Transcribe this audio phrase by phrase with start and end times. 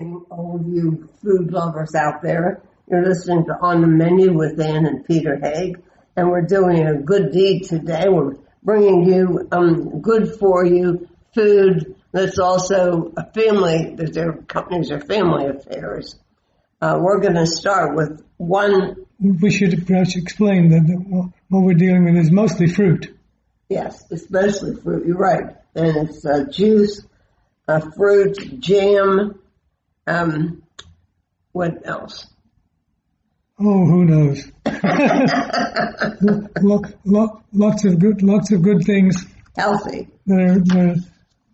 [0.00, 2.62] Morning, all of you food lovers out there.
[2.88, 5.82] You're listening to On the Menu with Ann and Peter Haig,
[6.16, 8.04] and we're doing a good deed today.
[8.08, 14.92] We're bringing you um, good for you food that's also a family, that their companies
[14.92, 16.16] are family affairs.
[16.80, 18.96] Uh, we're going to start with one.
[19.18, 23.16] We should perhaps explain that what we're dealing with is mostly fruit.
[23.68, 25.06] Yes, it's mostly fruit.
[25.06, 27.04] You're right, and it's uh, juice,
[27.66, 29.40] uh, fruit, jam.
[30.08, 30.62] Um,
[31.52, 32.26] what else?
[33.60, 34.50] Oh, who knows?
[36.62, 39.26] look, look, lots of good, lots of good things.
[39.56, 40.08] Healthy.
[40.24, 40.96] They're, they're,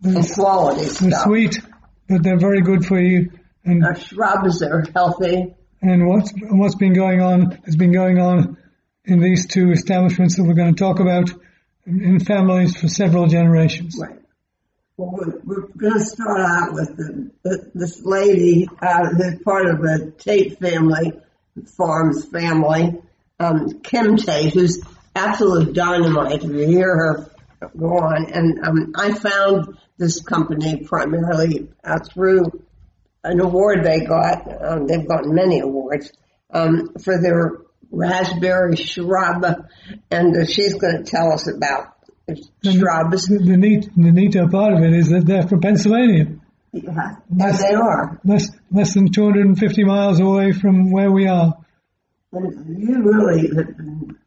[0.01, 1.23] they're quality they're stuff.
[1.23, 1.59] sweet,
[2.07, 3.31] but they're very good for you.
[3.65, 5.55] And Our shrubs are healthy.
[5.81, 8.57] And what's what's been going on has been going on
[9.03, 11.31] in these two establishments that we're going to talk about
[11.85, 13.97] in families for several generations.
[13.99, 14.19] Right.
[14.97, 20.13] Well, we're, going to start out with the, this lady uh, who's part of the
[20.17, 21.11] Tate family,
[21.75, 23.01] Farms family,
[23.37, 24.81] um, Kim Tate, who's
[25.13, 26.43] absolute dynamite.
[26.43, 27.29] If you hear her
[27.77, 32.45] go on, and um, I found this company primarily uh, through
[33.25, 34.47] an award they got.
[34.63, 36.09] Um, they've gotten many awards
[36.53, 37.57] um, for their
[37.91, 39.43] raspberry shrub,
[40.09, 41.94] and uh, she's going to tell us about
[42.63, 43.27] shrubs.
[43.27, 46.37] The, the, neat, the neater part of it is that they're from Pennsylvania.
[46.71, 48.19] Yeah, less, they are.
[48.25, 51.53] Less, less than 250 miles away from where we are.
[52.33, 53.49] And you really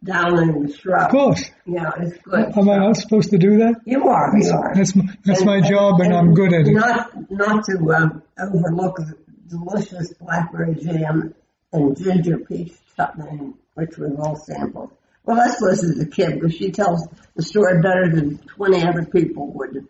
[0.02, 1.06] down in the shrub.
[1.06, 1.50] Of course.
[1.66, 2.56] Yeah, it's good.
[2.56, 3.82] Am I not supposed to do that?
[3.84, 4.32] You are.
[4.32, 4.74] That's, you are.
[4.74, 4.92] That's,
[5.24, 6.72] that's and, my job, and, and, I'm good at it.
[6.72, 9.14] Not, not to um, overlook the
[9.48, 11.34] delicious blackberry jam
[11.72, 14.92] and ginger peach chutney, which we've all sampled.
[15.28, 17.06] Well, let's listen to Kim because she tells
[17.36, 19.86] the story better than 20 other people would.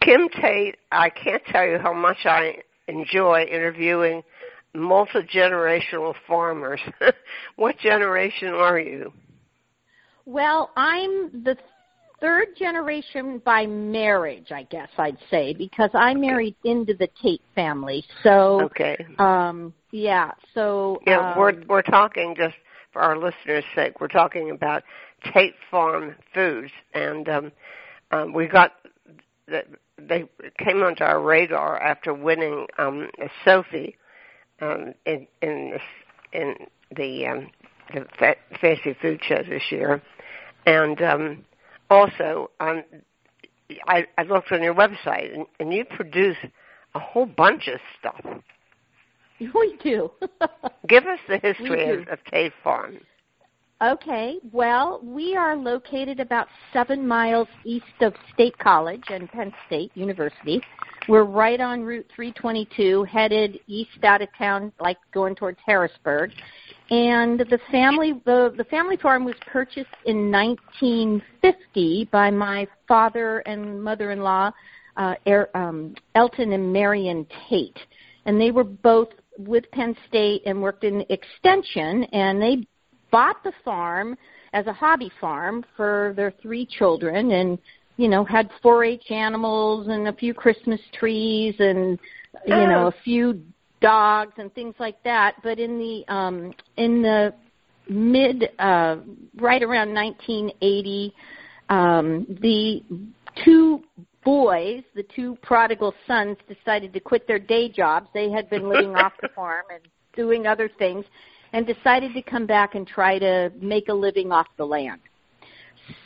[0.00, 2.56] Kim Tate, I can't tell you how much I
[2.88, 4.24] enjoy interviewing
[4.74, 6.80] multi generational farmers.
[7.54, 9.12] what generation are you?
[10.26, 11.56] Well, I'm the
[12.18, 18.04] third generation by marriage, I guess I'd say, because I married into the Tate family.
[18.24, 20.32] So okay, um, yeah.
[20.52, 22.56] So yeah, um, we're we're talking just
[22.94, 24.00] for our listeners' sake.
[24.00, 24.84] We're talking about
[25.34, 27.52] Tate Farm Foods, and um,
[28.10, 28.72] um, we got
[29.46, 29.64] the,
[29.98, 30.24] they
[30.58, 33.96] came onto our radar after winning um, a sofi
[34.62, 35.72] um, in in
[36.32, 36.54] the, in
[36.96, 37.50] the um,
[37.92, 40.00] the fa- fancy food show this year,
[40.64, 41.44] and um,
[41.90, 42.82] also um,
[43.86, 46.36] I, I looked on your website, and, and you produce
[46.94, 48.20] a whole bunch of stuff.
[49.54, 50.10] We do.
[50.88, 52.98] Give us the history of, of Tate Farm.
[53.82, 59.90] Okay, well, we are located about seven miles east of State College and Penn State
[59.94, 60.62] University.
[61.08, 66.30] We're right on Route 322, headed east out of town, like going towards Harrisburg.
[66.90, 73.82] And the family, the, the family farm was purchased in 1950 by my father and
[73.82, 74.52] mother-in-law,
[74.96, 77.78] uh, er, um, Elton and Marion Tate.
[78.24, 79.08] And they were both
[79.38, 82.66] with Penn State and worked in extension, and they
[83.10, 84.16] bought the farm
[84.52, 87.58] as a hobby farm for their three children and
[87.96, 91.98] you know had 4-H animals and a few Christmas trees and
[92.46, 93.42] you know a few
[93.80, 95.34] dogs and things like that.
[95.42, 97.34] But in the um in the
[97.88, 98.96] mid uh
[99.36, 101.14] right around 1980
[101.68, 102.82] um the
[103.44, 103.82] two
[104.24, 108.94] boys the two prodigal sons decided to quit their day jobs they had been living
[108.96, 109.82] off the farm and
[110.14, 111.04] doing other things
[111.54, 115.00] and decided to come back and try to make a living off the land.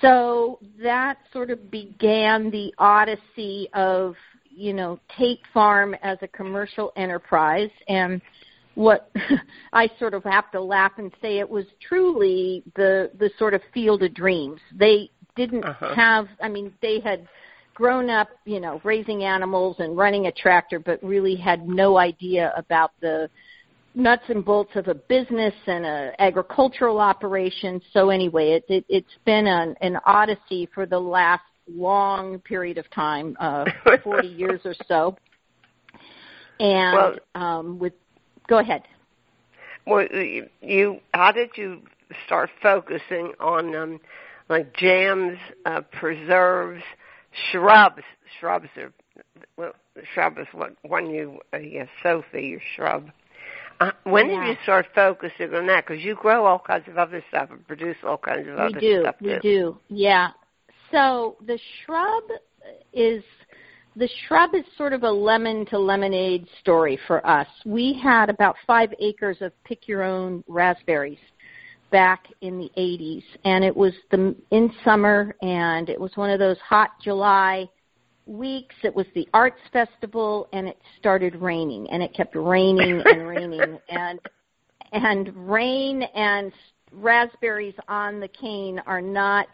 [0.03, 4.15] So that sort of began the odyssey of,
[4.51, 8.21] you know, Tate Farm as a commercial enterprise and
[8.75, 9.11] what
[9.73, 13.63] I sort of have to laugh and say it was truly the the sort of
[13.73, 14.61] field of dreams.
[14.77, 15.95] They didn't uh-huh.
[15.95, 17.27] have I mean they had
[17.79, 22.53] grown up, you know, raising animals and running a tractor but really had no idea
[22.57, 23.31] about the
[23.95, 27.81] nuts and bolts of a business and a agricultural operation.
[27.93, 32.91] So anyway, it, it it's been an, an odyssey for the last long period of
[32.91, 33.65] time, uh,
[34.03, 35.17] 40 years or so.
[36.59, 37.93] And well, um, with,
[38.49, 38.83] go ahead.
[39.87, 40.05] Well,
[40.61, 41.83] you, how did you
[42.27, 44.01] start focusing on um,
[44.49, 46.83] like jams, uh, preserves,
[47.51, 48.03] shrubs?
[48.41, 48.93] Shrubs are
[49.57, 49.73] well,
[50.15, 53.11] shrub is what one you uh, yes, sofi, your shrub.
[53.81, 54.41] Uh, when yeah.
[54.41, 55.87] did you start focusing on that?
[55.87, 58.81] Because you grow all kinds of other stuff and produce all kinds of we other
[58.81, 59.15] do, stuff.
[59.21, 59.79] We do, we do.
[59.89, 60.29] Yeah.
[60.91, 62.25] So the shrub
[62.93, 63.23] is
[63.95, 67.49] the shrub is sort of a lemon to lemonade story for us.
[67.65, 71.19] We had about five acres of pick your own raspberries
[71.91, 76.39] back in the 80s, and it was the in summer, and it was one of
[76.39, 77.69] those hot July
[78.27, 78.75] weeks.
[78.83, 83.79] It was the arts festival, and it started raining, and it kept raining and raining,
[83.89, 84.21] and
[84.93, 86.53] and rain and
[86.93, 89.47] raspberries on the cane are not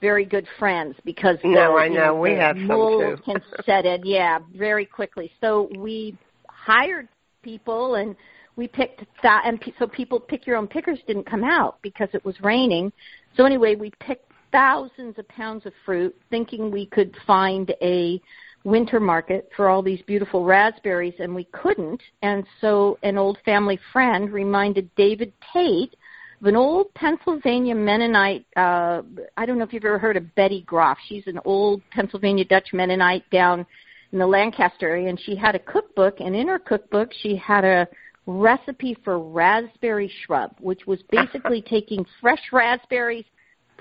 [0.00, 3.22] very good friends because no, the, I know, we have some mold too.
[3.24, 5.32] can set it, yeah, very quickly.
[5.40, 6.16] So we
[6.48, 7.08] hired
[7.42, 8.16] people and
[8.56, 12.08] we picked that, and pe- so people pick your own pickers didn't come out because
[12.12, 12.92] it was raining.
[13.36, 18.20] So anyway, we picked thousands of pounds of fruit, thinking we could find a
[18.62, 22.00] winter market for all these beautiful raspberries, and we couldn't.
[22.22, 25.96] And so an old family friend reminded David Tate
[26.40, 28.46] of an old Pennsylvania Mennonite.
[28.56, 29.02] Uh,
[29.36, 30.98] I don't know if you've ever heard of Betty Groff.
[31.08, 33.66] She's an old Pennsylvania Dutch Mennonite down
[34.12, 36.20] in the Lancaster area, and she had a cookbook.
[36.20, 37.88] And in her cookbook, she had a
[38.26, 43.24] recipe for raspberry shrub, which was basically taking fresh raspberries,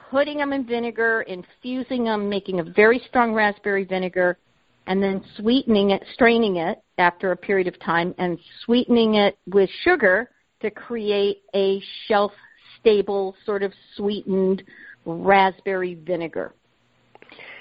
[0.10, 4.38] putting them in vinegar, infusing them, making a very strong raspberry vinegar,
[4.88, 9.70] and then sweetening it, straining it after a period of time, and sweetening it with
[9.84, 10.30] sugar
[10.62, 12.32] to create a shelf
[12.80, 14.64] stable, sort of sweetened
[15.06, 16.54] raspberry vinegar.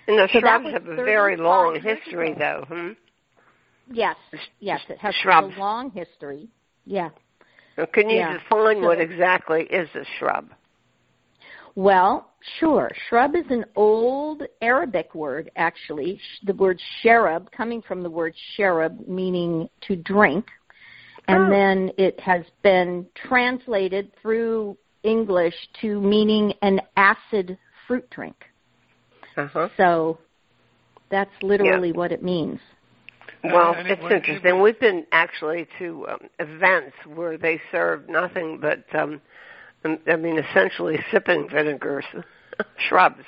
[0.09, 2.65] And the So shrubs have a very long history, though.
[2.67, 2.91] Hmm?
[3.91, 4.17] Yes,
[4.59, 6.49] yes, it has a long history.
[6.85, 7.11] Yeah.
[7.77, 8.35] Now, Can you Yeah.
[8.35, 10.53] define what exactly is a shrub?
[11.75, 12.91] Well, sure.
[13.09, 16.21] Shrub is an old Arabic word, actually.
[16.43, 20.51] The word sharab, coming from the word sharab, meaning to drink.
[21.29, 21.51] And Oh.
[21.51, 28.37] then it has been translated through English to meaning an acid fruit drink.
[29.37, 29.69] Uh-huh.
[29.77, 30.19] So
[31.09, 32.61] that's literally what it means.
[33.45, 34.61] Well, And it's it interesting.
[34.61, 39.21] We've been actually to um, events where they serve nothing but, um,
[39.85, 42.05] um, I mean, essentially sipping vinegars,
[42.89, 43.25] shrubs.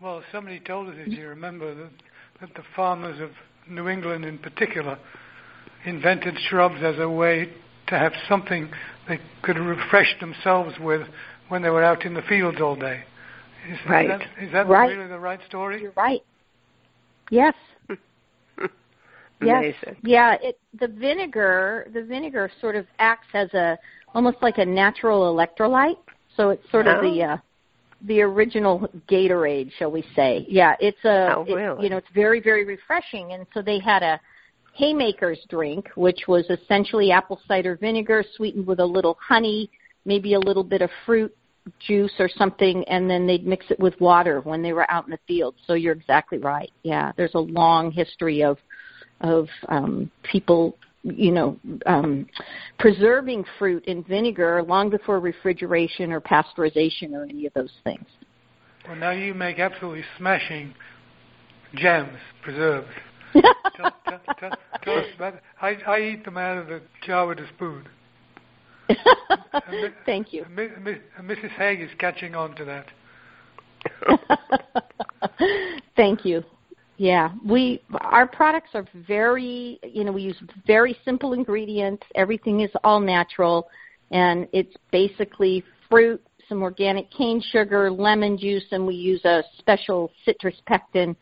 [0.00, 1.90] Well, somebody told us, if you remember, that,
[2.40, 3.30] that the farmers of
[3.68, 4.98] New England in particular
[5.84, 7.52] invented shrubs as a way
[7.88, 8.70] to have something
[9.08, 11.06] they could refresh themselves with
[11.48, 13.02] when they were out in the fields all day.
[13.68, 14.10] Is, Right.
[14.10, 14.96] Is that, is that Right.
[14.96, 15.82] really the right story?
[15.82, 16.22] You're right.
[17.30, 17.54] Yes.
[19.40, 19.74] Yes.
[19.82, 20.00] Amazing.
[20.02, 23.78] Yeah, it the vinegar the vinegar sort of acts as a
[24.14, 25.98] almost like a natural electrolyte.
[26.36, 27.26] So it's sort of the Oh.
[27.34, 27.36] uh
[28.02, 30.46] the original Gatorade, shall we say.
[30.48, 34.02] Yeah, it's a Oh, it- you know, it's very very refreshing and so they had
[34.02, 34.20] a
[34.74, 39.68] haymaker's drink which was essentially apple cider vinegar sweetened with a little honey,
[40.04, 41.34] maybe a little bit of fruit
[41.80, 45.10] juice or something and then they'd mix it with water when they were out in
[45.10, 45.54] the field.
[45.66, 46.70] So you're exactly right.
[46.82, 48.58] Yeah, there's a long history of
[49.20, 52.26] of um, people, you know, um,
[52.78, 58.06] preserving fruit in vinegar long before refrigeration or pasteurization or any of those things.
[58.86, 60.74] Well, now you make absolutely smashing
[61.74, 62.88] jams, preserves.
[63.32, 65.42] tell, tell, tell, tell us about it.
[65.60, 67.86] I, I eat them out of the jar with a spoon.
[70.06, 70.44] Thank you.
[70.44, 71.50] And Mi- Mi- and Mrs.
[71.50, 72.86] Haig is catching on to that.
[75.96, 76.42] Thank you.
[76.98, 80.36] Yeah, we our products are very, you know, we use
[80.66, 82.02] very simple ingredients.
[82.16, 83.68] Everything is all natural,
[84.10, 90.10] and it's basically fruit, some organic cane sugar, lemon juice, and we use a special
[90.24, 91.14] citrus pectin,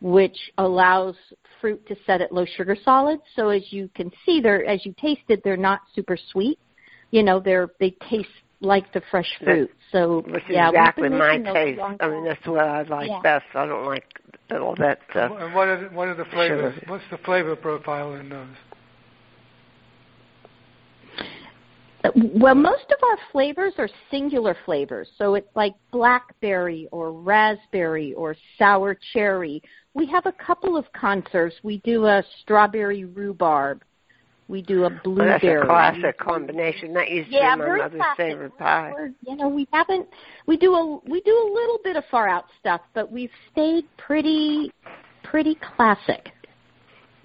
[0.00, 1.16] which allows
[1.60, 3.22] fruit to set at low sugar solids.
[3.34, 6.60] So as you can see, they're as you taste it, they're not super sweet.
[7.10, 8.28] You know, they're they taste
[8.64, 9.70] like the fresh fruit.
[9.92, 11.80] So Which is yeah, we've exactly my making those a taste.
[12.00, 13.20] I mean, that's what I like Yeah.
[13.22, 13.44] best.
[13.54, 14.04] I don't like
[14.50, 15.00] all that.
[15.14, 16.74] Uh, and what are the, what are the flavors?
[16.74, 16.86] Sugar.
[16.90, 18.48] What's the flavor profile in those?
[22.14, 25.08] Well, most of our flavors are singular flavors.
[25.16, 29.62] So it's like blackberry or raspberry or sour cherry.
[29.94, 31.54] We have a couple of conserves.
[31.62, 33.82] We do a strawberry rhubarb.
[34.46, 35.30] We do a well, blueberry.
[35.30, 36.92] that's a classic combination.
[36.92, 38.16] That used to Yeah, be my very mother's classic.
[38.16, 38.92] favorite pie.
[38.94, 40.06] We're, you know, we haven't.
[40.46, 43.86] We do a we do a little bit of far out stuff, but we've stayed
[43.96, 44.70] pretty
[45.22, 46.28] pretty classic.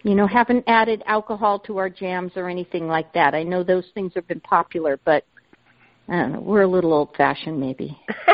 [0.04, 3.36] You know, haven't added alcohol to our jams or anything like that.
[3.36, 5.26] I know those things have been popular, but
[6.08, 8.00] I don't know, we're a little old fashioned maybe.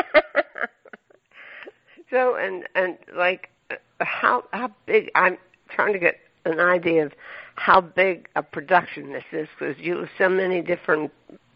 [2.10, 5.10] so and and like uh, how how big?
[5.16, 5.38] I'm
[5.70, 7.12] trying to get an idea of
[7.56, 11.10] how big a production this is because you have so many different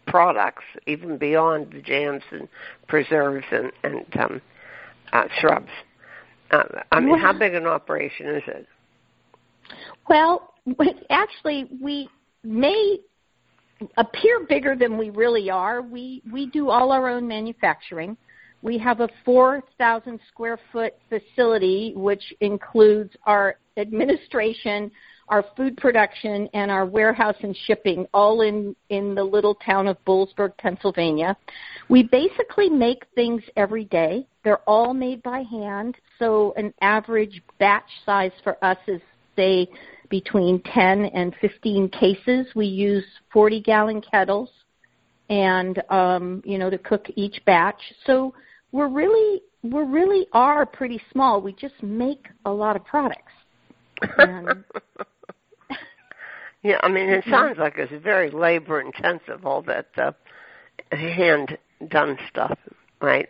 [0.07, 2.47] products, even beyond the jams and
[2.87, 4.41] preserves and and um,
[5.13, 5.69] uh, shrubs.
[6.51, 8.67] Uh, I mean, how big an operation is it?
[10.09, 10.53] Well,
[11.09, 12.09] actually, we
[12.43, 12.99] may
[13.97, 15.81] appear bigger than we really are.
[15.81, 18.17] We we do all our own manufacturing.
[18.63, 24.91] We have a 4,000 square foot facility, which includes our administration,
[25.27, 29.97] our food production, and our warehouse and shipping, all in in the little town of
[30.05, 31.35] Boalsburg, Pennsylvania.
[31.89, 34.27] We basically make things every day.
[34.43, 39.01] They're all made by hand, so an average batch size for us is
[39.35, 39.67] say
[40.09, 42.47] between 10 and 15 cases.
[42.55, 44.49] We use 40 gallon kettles
[45.29, 47.81] and um, you know to cook each batch.
[48.05, 48.33] So
[48.71, 51.41] we're really we really are pretty small.
[51.41, 53.31] We just make a lot of products.
[54.17, 54.63] And
[56.63, 60.11] yeah, I mean it sounds like it's very labor intensive all that uh,
[60.91, 61.57] hand
[61.89, 62.57] done stuff,
[63.01, 63.27] right?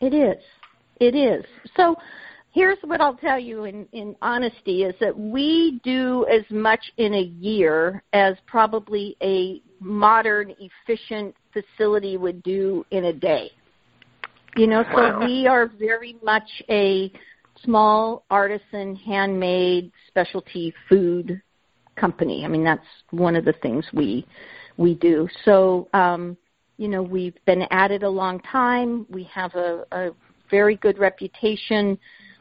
[0.00, 0.42] It is.
[1.00, 1.44] It is.
[1.76, 1.96] So
[2.52, 7.14] here's what I'll tell you in, in honesty is that we do as much in
[7.14, 13.50] a year as probably a modern, efficient facility would do in a day.
[14.56, 15.20] You know, wow.
[15.20, 17.12] so we are very much a
[17.62, 21.40] small artisan, handmade, specialty food
[21.98, 22.44] company.
[22.44, 24.26] I mean, that's one of the things we
[24.76, 25.28] we do.
[25.44, 26.36] So, um,
[26.76, 29.06] you know, we've been at it a long time.
[29.10, 30.10] We have a, a
[30.50, 31.98] very good reputation.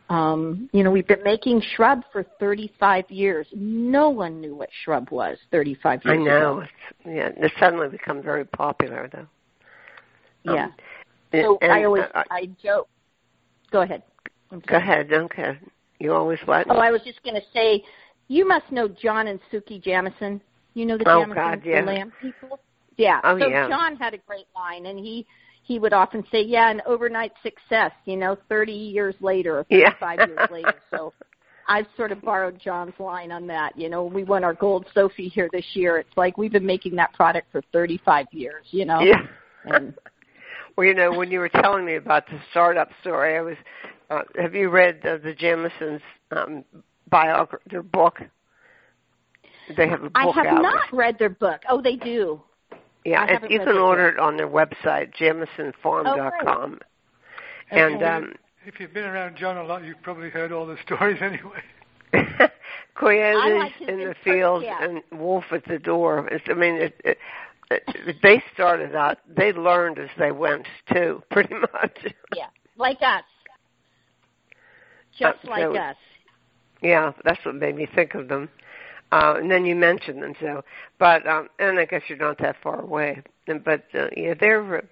[0.10, 3.48] Um, you know, we've been making shrub for 35 years.
[3.54, 6.22] No one knew what shrub was 35 years ago.
[6.22, 6.58] I know.
[6.60, 6.62] Ago.
[6.62, 6.72] It's,
[7.06, 9.28] yeah, it's suddenly become very popular, though.
[10.44, 10.66] Yeah.
[10.66, 10.74] Um,
[11.34, 12.88] so and, I always uh, I joke.
[13.72, 14.04] Go ahead.
[14.50, 15.12] Go ahead.
[15.12, 15.60] Okay.
[16.00, 16.68] You always what?
[16.70, 17.84] Oh, I was just going to say,
[18.28, 20.42] you must know John and Sukey Jamison.
[20.74, 21.82] You know the oh, Jamison God, yeah.
[21.82, 22.60] the lamb people.
[22.98, 23.20] Yeah.
[23.24, 23.68] Oh, so yeah.
[23.68, 25.26] John had a great line, and he
[25.64, 29.92] he would often say, "Yeah, an overnight success." You know, thirty years later or Yeah.
[30.00, 30.74] thirty-five years later.
[30.90, 31.14] So
[31.68, 33.78] I've sort of borrowed John's line on that.
[33.78, 35.98] You know, we won our gold sofi here this year.
[35.98, 38.66] It's like we've been making that product for 35 years.
[38.72, 39.02] You know.
[39.02, 39.22] Yeah.
[39.66, 39.94] And,
[40.78, 43.58] well, you know, when you were telling me about the startup story, I was.
[44.10, 46.00] Uh, have you read uh, the Jamisons'
[46.32, 46.64] um,
[47.10, 48.20] biography, their book?
[49.76, 50.62] They have a book I have out.
[50.62, 51.62] not read their book.
[51.70, 52.42] Oh, they do.
[53.04, 56.80] Yeah, I it, haven't you can the order it on their website, jamisonfarm.com.
[57.72, 58.06] And Okay.
[58.06, 58.34] um,
[58.66, 61.62] If you've been around John a lot, you've probably heard all the stories anyway.
[62.96, 64.82] Coyotes like in the field cat.
[64.90, 66.28] and wolf at the door.
[66.32, 67.18] It's, I mean, it, it,
[67.70, 69.18] it, they started out.
[69.36, 71.98] They learned as they went too, pretty much.
[72.36, 72.48] Yeah,
[72.78, 73.24] like us.
[75.20, 75.96] Just Uh, like so- us.
[76.82, 78.50] Yeah, that's what made me think of them.
[79.12, 80.64] Uh, and then you mentioned them, so.
[81.00, 83.22] But um, and I guess you're not that far away.
[83.46, 84.84] But uh, yeah, they're.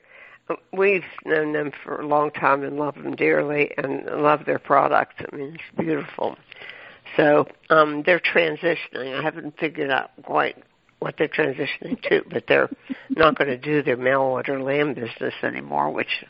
[0.47, 4.59] Uh, we've known them for a long time and love them dearly and love their
[4.59, 5.23] product.
[5.31, 6.37] I mean, it's beautiful.
[7.17, 9.19] So um, they're transitioning.
[9.19, 10.63] I haven't figured out quite
[10.99, 12.69] what they're transitioning to, but they're
[13.09, 16.23] not going to do their mail order lamb business anymore, which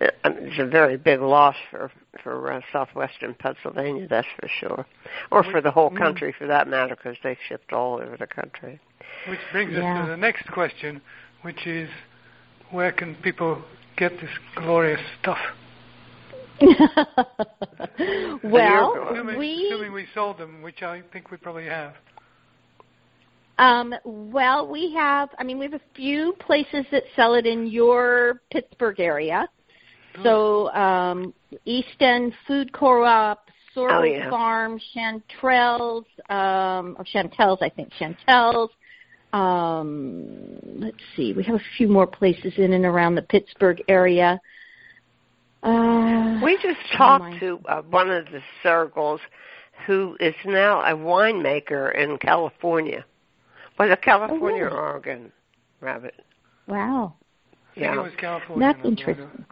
[0.00, 1.90] uh, is a very big loss for
[2.22, 4.86] for uh, southwestern Pennsylvania, that's for sure,
[5.30, 8.80] or for the whole country for that matter, because they shipped all over the country.
[9.28, 11.00] Which brings us to the next question,
[11.42, 11.88] which is
[12.70, 13.62] where can people
[13.96, 15.38] get this glorious stuff?
[18.42, 21.94] well, Assuming, we assuming we sold them, which I think we probably have.
[23.58, 27.66] um well we have I mean we have a few places that sell it in
[27.68, 29.48] your Pittsburgh area.
[30.22, 31.32] So um
[31.64, 34.30] East End Food Co-op, Sorrel Oh, yeah.
[34.30, 38.70] Farm, Chanterelles, um or Chantel's I think Chantel's.
[39.32, 44.40] Um let's see, we have a few more places in and around the Pittsburgh area.
[45.62, 47.38] Uh We just Oh, talked my.
[47.40, 49.20] to uh, one of the circles
[49.86, 53.04] who is now a winemaker in California.
[53.78, 54.76] Was it California really?
[54.76, 55.32] Oregon,
[55.80, 56.14] Rabbit?
[56.66, 57.14] wow.
[57.16, 58.02] I think it Yeah.
[58.02, 58.66] was California.
[58.72, 59.22] That's not Florida.
[59.22, 59.46] interesting.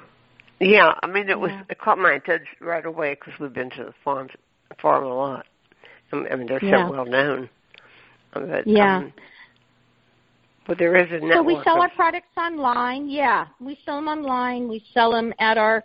[0.61, 1.63] Yeah, I mean, it was Yeah.
[1.69, 4.33] it caught my attention right away because we've been to the farms
[4.79, 5.47] farm a lot.
[6.13, 6.87] I mean, I mean, they're Yeah.
[6.87, 7.49] so well known.
[8.33, 8.99] But, Yeah.
[8.99, 9.13] Um,
[10.67, 11.33] but there is a network.
[11.33, 13.09] So we sell of, our products online.
[13.09, 14.69] Yeah, we sell them online.
[14.69, 15.85] We sell them at our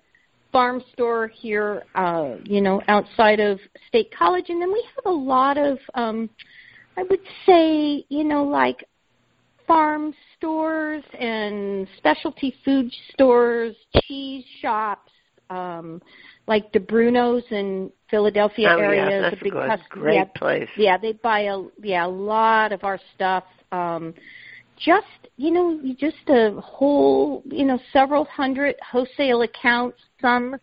[0.51, 5.15] farm store here, uh, you know, outside of State College, and then we have a
[5.15, 6.29] lot of, um,
[6.97, 8.83] I would say, you know, like
[9.71, 15.11] farm stores and specialty food stores, cheese shops,
[15.49, 16.01] um,
[16.45, 19.79] like Di Bruno's in Philadelphia oh, area yeah, is that's a big good.
[19.89, 20.69] Great yeah, place.
[20.77, 23.45] yeah, they buy a yeah a lot of our stuff.
[23.71, 24.13] Um,
[24.77, 25.05] just
[25.37, 29.99] you know, just a whole you know several hundred wholesale accounts.
[30.19, 30.57] Some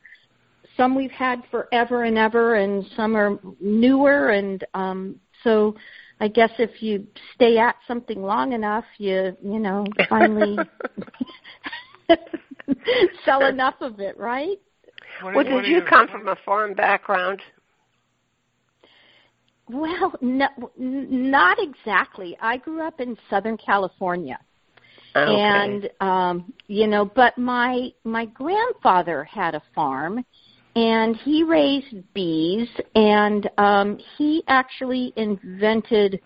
[0.76, 5.76] some we've had forever and ever, and some are newer, and um, so
[6.20, 10.58] I guess if you stay at something long enough, you you know finally
[13.25, 14.58] sell enough of it, right?
[15.22, 17.40] What, Well, did you your- come from a farm background?
[19.70, 20.48] Well, no,
[20.78, 22.37] not exactly.
[22.40, 24.38] I grew up in Southern California.
[25.16, 25.34] Okay.
[25.40, 30.22] and um you know but my my grandfather had a farm
[30.78, 36.20] and he raised bees and um he actually invented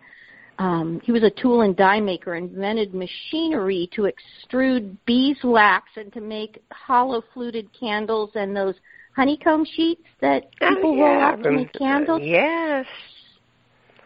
[0.58, 6.20] um he was a tool and die maker invented machinery to extrude beeswax and to
[6.20, 8.74] make hollow fluted candles and those
[9.16, 12.84] honeycomb sheets that Oh, people yeah, roll out to make candles Yes.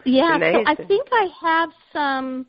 [0.05, 2.45] yeah, so I think I have some,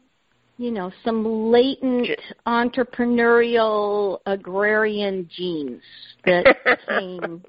[0.59, 2.09] you know, some latent
[2.47, 5.83] entrepreneurial agrarian genes
[6.25, 6.47] that
[6.89, 7.43] came.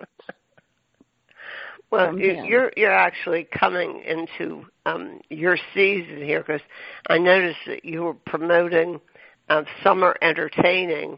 [1.91, 6.61] Well, you, you're you're actually coming into um, your season here because
[7.07, 9.01] I noticed that you were promoting
[9.49, 11.17] uh, summer entertaining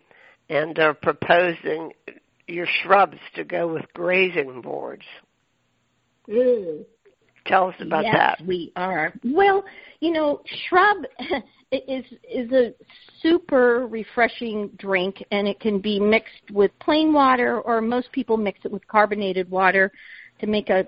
[0.49, 1.91] and are proposing
[2.47, 5.03] your shrubs to go with grazing boards.
[7.45, 8.45] Tell us about yes, that.
[8.45, 9.13] we are.
[9.25, 9.65] Well,
[9.99, 10.97] you know, shrub
[11.71, 12.73] is is a
[13.21, 18.59] super refreshing drink, and it can be mixed with plain water, or most people mix
[18.63, 19.91] it with carbonated water
[20.41, 20.85] to make a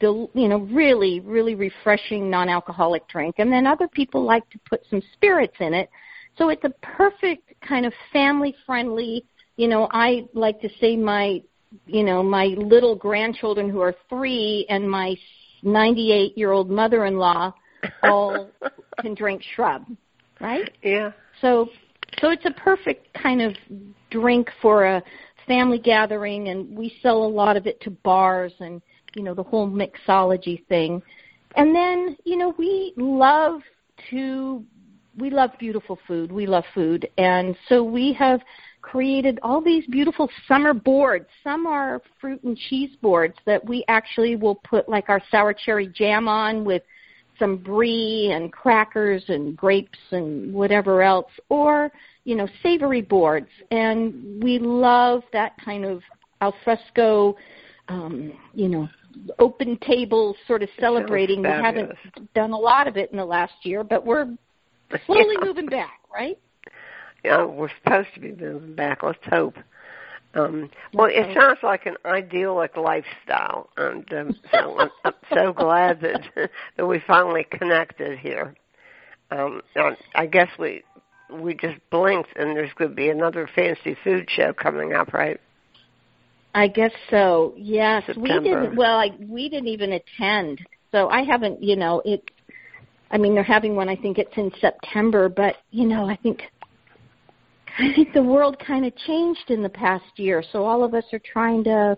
[0.00, 3.36] you know really really refreshing non-alcoholic drink.
[3.38, 5.88] And then other people like to put some spirits in it.
[6.36, 9.24] So it's a perfect kind of family friendly.
[9.56, 11.42] You know, I like to say my
[11.86, 15.16] you know my little grandchildren who are three and my
[15.62, 17.52] 98 year old mother in law
[18.02, 18.50] all
[19.00, 19.84] can drink shrub
[20.40, 21.12] right Yeah.
[21.40, 21.68] so
[22.20, 23.56] so it's a perfect kind of
[24.10, 25.02] drink for a
[25.46, 28.82] family gathering and we sell a lot of it to bars and
[29.14, 31.02] you know the whole mixology thing.
[31.56, 33.60] And then you know we love
[34.10, 34.64] to
[35.18, 36.32] we love beautiful food.
[36.32, 37.08] We love food.
[37.18, 38.40] And so we have
[38.80, 41.26] created all these beautiful summer boards.
[41.44, 45.86] Some are fruit and cheese boards that we actually will put like our sour cherry
[45.86, 46.82] jam on with
[47.38, 51.30] some brie and crackers and grapes and whatever else.
[51.48, 51.90] Or
[52.24, 56.02] you know savory boards and we love that kind of
[56.40, 57.36] alfresco
[57.88, 58.88] um you know
[59.38, 61.90] open table sort of celebrating we haven't
[62.34, 64.26] done a lot of it in the last year but we're
[65.06, 65.46] slowly Yeah.
[65.46, 66.38] moving back right
[67.24, 69.02] Yeah, we're supposed to be moving back.
[69.02, 69.56] Let's hope.
[70.34, 76.00] Um, well, it sounds like an idyllic lifestyle, and um, so I'm, I'm so glad
[76.00, 76.22] that
[76.76, 78.54] that we finally connected here.
[79.30, 79.60] Um,
[80.14, 80.82] I guess we
[81.40, 85.40] we just blinked, and there's going to be another fancy food show coming up, right?
[86.54, 87.54] I guess so.
[87.56, 88.76] Yes, we didn't.
[88.76, 91.62] Well, I, we didn't even attend, so I haven't.
[91.62, 92.30] You know, it.
[93.10, 93.88] I mean, they're having one.
[93.88, 96.42] I think it's in September, but you know, I think.
[97.78, 101.04] I think the world kind of changed in the past year, so all of us
[101.14, 101.96] are trying to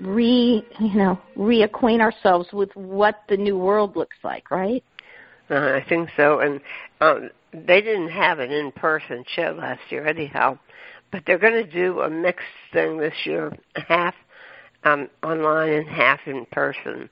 [0.00, 4.84] re, you know, reacquaint ourselves with what the new world looks like, right?
[5.50, 6.60] Uh, I think so, and
[7.00, 10.58] um, they didn't have an in-person show last year, anyhow.
[11.12, 14.14] But they're going to do a mixed thing this year, half
[14.84, 17.08] um, online and half in person.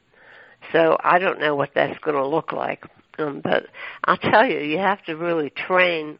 [0.73, 2.85] So I don't know what that's going to look like,
[3.19, 3.67] um, but
[4.05, 6.19] I'll tell you, you have to really train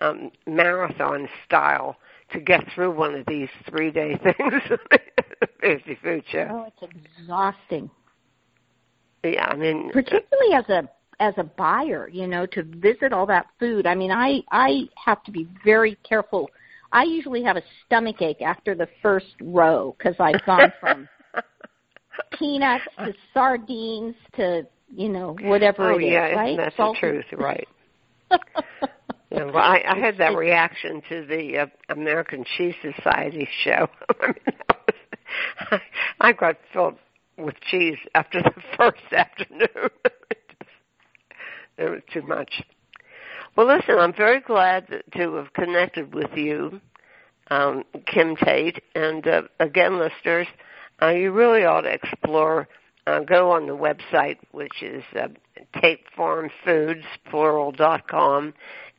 [0.00, 1.96] um, marathon style
[2.32, 4.78] to get through one of these three-day things.
[5.60, 6.48] Fancy food show.
[6.50, 7.90] Oh, it's exhausting.
[9.22, 10.88] Yeah, I mean, particularly as a
[11.22, 13.86] as a buyer, you know, to visit all that food.
[13.86, 16.50] I mean, I I have to be very careful.
[16.90, 21.08] I usually have a stomach ache after the first row because I've gone from
[22.38, 26.56] peanuts to sardines to you know whatever oh it is, yeah, right?
[26.56, 26.98] that's Salty.
[27.00, 27.68] the truth, right?
[29.30, 33.88] Yeah, well, I, I had that reaction to the uh, American Cheese Society show.
[34.20, 34.96] I mean, that was,
[35.70, 35.80] I,
[36.20, 36.96] I got filled
[37.38, 39.88] with cheese after the first afternoon.
[41.90, 42.62] Was too much.
[43.56, 46.80] Well, listen, I'm very glad to have connected with you,
[47.50, 50.46] um, Kim Tate, and uh, again, listeners,
[51.02, 52.68] uh, you really ought to explore.
[53.06, 55.26] Uh, go on the website, which is uh,
[55.74, 57.02] tatefarmfoods,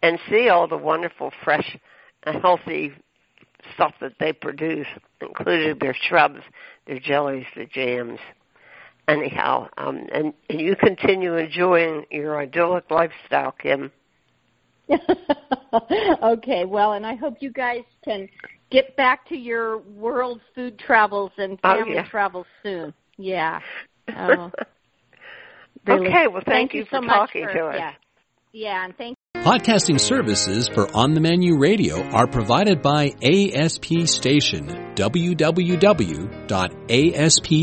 [0.04, 1.78] and see all the wonderful, fresh,
[2.26, 2.91] uh, healthy
[3.74, 4.88] stuff that they produce,
[5.22, 6.41] including their shrubs,
[6.86, 8.19] their jellies, their jams.
[9.08, 13.92] Anyhow, um, and, and you continue enjoying your idyllic lifestyle, Kim.
[16.24, 18.30] okay, well, and I hope you guys can
[18.72, 22.08] get back to your world food travels and Oh, family yeah.
[22.08, 22.94] travels soon.
[23.18, 23.60] Yeah.
[24.16, 24.52] Oh,
[25.88, 26.08] really.
[26.08, 27.76] Okay, well, thank, you for so much talking for- to us.
[27.78, 27.92] Yeah.
[28.52, 34.06] Yeah, and thank Podcasting services for On the Menu Radio are provided by ASP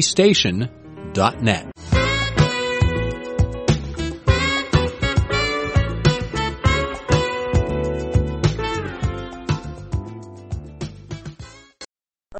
[0.03, 0.80] Station.
[1.13, 1.71] www.aspstation.net.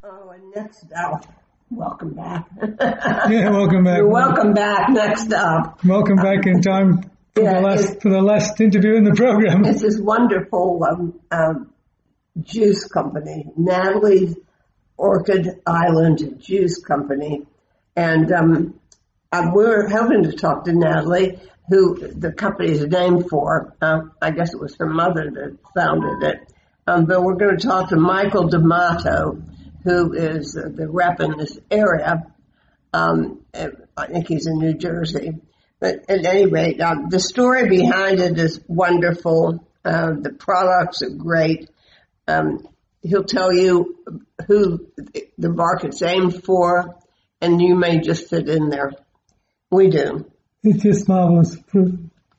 [0.03, 1.27] Oh, next up,
[1.71, 2.49] welcome back.
[3.29, 3.99] Yeah, welcome back.
[3.99, 4.89] You're welcome back.
[4.91, 7.03] Next up, Welcome back in time
[7.35, 9.63] for Yeah, the last for the last interview in the program.
[9.63, 11.73] This is wonderful um, um,
[12.41, 14.37] juice company, Natalie's
[14.97, 17.47] Orchid Island Juice Company,
[17.97, 18.81] and um,
[19.33, 23.77] we're hoping to talk to Natalie, who the company is named for.
[23.81, 26.53] Uh, I guess it was her mother that founded it.
[26.87, 29.43] Um, but we're going to talk to Michael D'Amato,
[29.85, 32.27] who is uh, the rep in this area.
[32.93, 35.35] Um, I think he's in New Jersey.
[35.79, 39.65] But at any rate, um, the story behind it is wonderful.
[39.85, 41.71] Uh, the products are great.
[42.29, 42.69] Um,
[43.03, 43.97] he'll tell you
[44.47, 44.87] who
[45.39, 46.97] the market's aimed for,
[47.41, 48.93] and you may just sit in there.
[49.71, 50.31] We do.
[50.63, 51.57] It's just marvelous.
[51.69, 51.87] For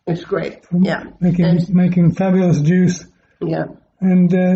[0.07, 0.59] It's great.
[0.71, 1.05] Yeah.
[1.19, 3.05] making And- making fabulous juice.
[3.39, 3.65] yeah.
[3.99, 4.55] And uh,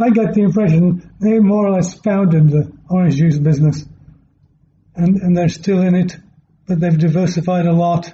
[0.00, 3.84] I get the impression they more or less founded the orange juice business,
[4.94, 6.16] and and they're still in it,
[6.68, 8.12] but they've diversified a lot.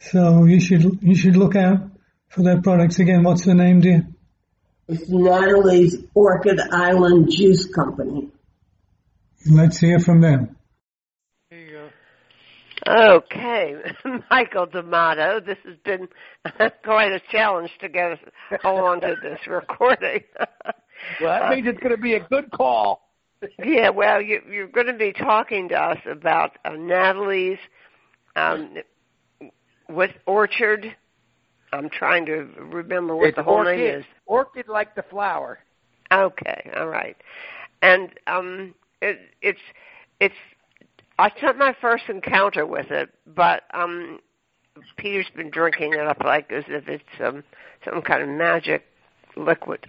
[0.00, 1.78] So you should you should look out
[2.28, 2.98] for their products.
[2.98, 4.08] Again, what's the name, dear?
[4.88, 8.30] It's Natalie's Orchid Island Juice Company.
[9.46, 10.56] Let's hear from them.
[11.50, 11.88] There you go.
[12.86, 13.76] Okay,
[14.30, 16.08] Michael D'Amato, this has been
[16.84, 18.18] quite a challenge to get
[18.62, 20.22] hold on to this recording.
[21.20, 23.08] Well, that means it's going to be a good call.
[23.62, 27.58] yeah, well, you, you're going to be talking to us about uh, Natalie's
[28.36, 28.76] um,
[29.86, 30.94] what orchard.
[31.72, 34.04] I'm trying to remember what it's the whole orchid, name is.
[34.26, 35.58] Orchid like the flower.
[36.12, 37.16] Okay, all right.
[37.82, 38.74] And um
[39.04, 39.60] it, it's
[40.20, 40.34] it's
[41.18, 44.20] I had my first encounter with it, but um
[44.96, 47.44] Peter's been drinking it up like as if it's um
[47.84, 48.84] some kind of magic
[49.36, 49.84] liquid.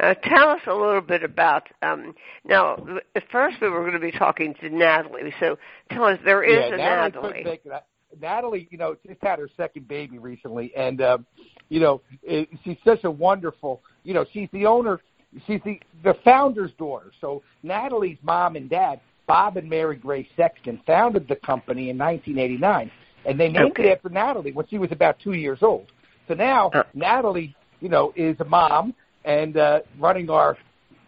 [0.00, 2.76] uh, tell us a little bit about um now
[3.14, 5.34] at first we were going to be talking to Natalie.
[5.40, 5.58] So
[5.90, 6.84] tell us there is yeah, a Natalie.
[6.84, 7.28] Natalie.
[7.28, 7.72] couldn't make it.
[8.20, 11.26] Natalie, you know, just had her second baby recently, and um,
[11.68, 13.82] you know, it, she's such a wonderful.
[14.04, 15.00] You know, she's the owner.
[15.46, 17.10] She's the the founder's daughter.
[17.20, 22.90] So Natalie's mom and dad, Bob and Marygrace Sexton, founded the company in 1989,
[23.26, 23.88] and they named Okay.
[23.88, 25.86] it after Natalie when she was about two years old.
[26.28, 26.84] So now Uh.
[26.94, 28.94] Natalie, you know, is a mom
[29.24, 30.56] and uh, running our,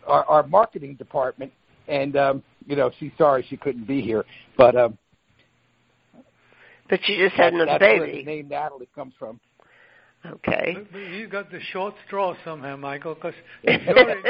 [0.07, 1.53] our our marketing department,
[1.89, 4.25] and um, you know, she's sorry she couldn't be here,
[4.57, 4.75] but.
[4.77, 4.99] um
[6.89, 8.23] But she just had another where the baby.
[8.25, 9.41] name Natalie comes from.
[10.25, 10.73] Okay.
[10.75, 13.75] But- but You got the short straw somehow, Michael, because you're
[14.11, 14.23] in,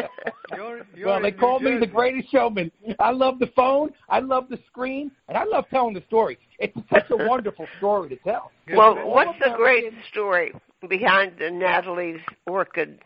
[0.54, 2.70] you're, you're well, they New call me the greatest showman.
[2.98, 6.38] I love the phone, I love the screen, and I love telling the story.
[6.58, 8.50] It's such a wonderful story to tell.
[8.68, 9.06] Yes, Well, it is.
[9.06, 10.52] what's the great American- story
[10.88, 12.98] behind the Natalie's orchid?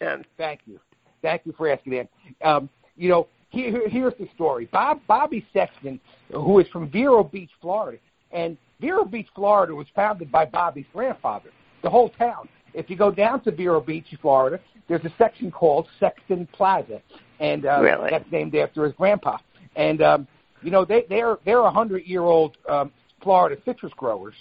[0.00, 0.78] Um, Thank you,
[1.22, 2.08] thank you for asking that.
[2.48, 4.68] Um, you know, here, here's the story.
[4.72, 6.00] Bob Bobby Sexton,
[6.32, 7.98] who is from Vero Beach, Florida,
[8.32, 11.50] and Vero Beach, Florida, was founded by Bobby's grandfather.
[11.82, 12.48] The whole town.
[12.74, 17.00] If you go down to Vero Beach, Florida, there's a section called Sexton Plaza,
[17.40, 18.10] and uh, Really?
[18.10, 19.38] that's named after his grandpa.
[19.76, 20.26] And um,
[20.62, 22.90] you know, they they're they're a hundred year old um,
[23.22, 24.34] Florida citrus growers.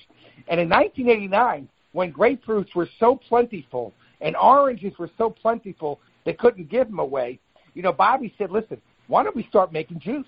[0.47, 6.69] And in 1989, when grapefruits were so plentiful and oranges were so plentiful they couldn't
[6.69, 7.39] give them away,
[7.73, 10.25] you know, Bobby said, "Listen, why don't we start making juice?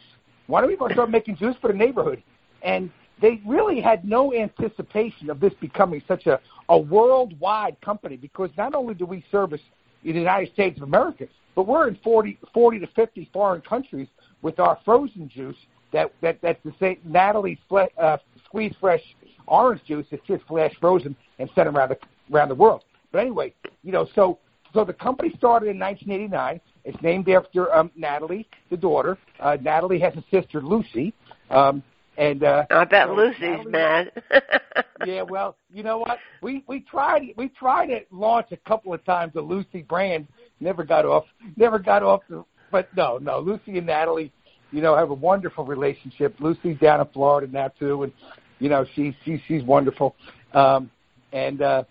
[0.48, 2.22] Why don't we start making juice for the neighborhood?"
[2.64, 2.92] And
[3.24, 8.76] they really had no anticipation of this becoming such a, a worldwide company because not
[8.76, 9.62] only do we service
[10.04, 14.10] the United States of America, but we're in 40, 40 to 50 foreign countries
[14.42, 15.56] with our frozen juice
[15.94, 19.02] that, that that's the same Natalie's fle- uh, squeeze fresh
[19.48, 21.98] orange juice that's just flash frozen and sent around the
[22.34, 22.84] around the world.
[23.14, 24.38] But anyway, you know, so
[24.74, 26.60] so the company started in 1989.
[26.84, 29.18] It's named after um, Natalie, the daughter.
[29.40, 31.14] Uh, Natalie has a sister, Lucy,
[31.50, 31.82] um,
[32.18, 34.12] and uh, I bet so Lucy's mad.
[35.06, 36.20] yeah, well, you know what?
[36.42, 40.28] We we tried we tried to launch a couple of times the Lucy brand,
[40.60, 42.22] never got off, never got off.
[42.30, 44.32] The, but no, no, Lucy and Natalie,
[44.72, 46.36] you know, have a wonderful relationship.
[46.40, 48.14] Lucy's down in Florida now too, and
[48.60, 50.16] you know she's she's she's wonderful.
[50.54, 50.92] Um,
[51.32, 51.84] and uh,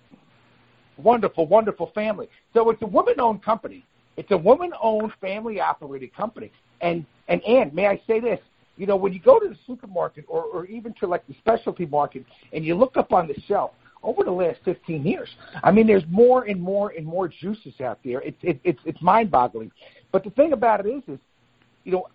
[0.97, 2.29] wonderful, wonderful family.
[2.55, 3.85] So it's a woman-owned company.
[4.17, 6.53] It's a woman-owned, family-operated company.
[6.81, 8.41] And and Ann, may I say this?
[8.77, 11.87] You know, when you go to the supermarket or, or even to like the specialty
[11.87, 15.29] market, and you look up on the shelf over the last 15 years,
[15.63, 18.21] I mean, there's more and more and more juices out there.
[18.23, 19.71] It's it, it's it's mind-boggling.
[20.11, 21.19] But the thing about it is, is
[21.85, 22.07] you know,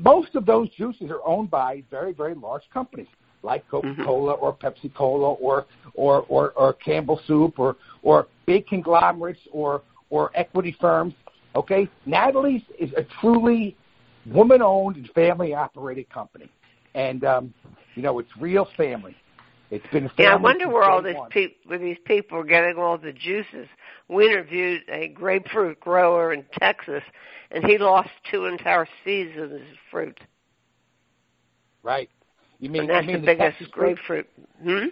[0.00, 3.08] most of those juices are owned by very very large companies
[3.42, 3.88] like mm-hmm.
[3.88, 9.82] Coca-Cola or Pepsi Cola or or or, or Campbell Soup or or big conglomerates or
[10.10, 11.14] or equity firms.
[11.54, 13.76] Okay, Natalie's is a truly
[14.32, 16.50] woman-owned and family-operated company,
[16.94, 17.54] and um,
[17.94, 19.16] you know it's real family.
[19.70, 22.78] It's been family Yeah, I wonder where all these people, where these people are getting
[22.78, 23.68] all the juices.
[24.08, 27.02] We interviewed a grapefruit grower in Texas,
[27.50, 29.60] and he lost two entire seasons of
[29.90, 30.18] fruit.
[31.82, 32.08] Right.
[32.60, 34.26] You mean and that's you mean the biggest Texas grapefruit.
[34.62, 34.86] Hmm?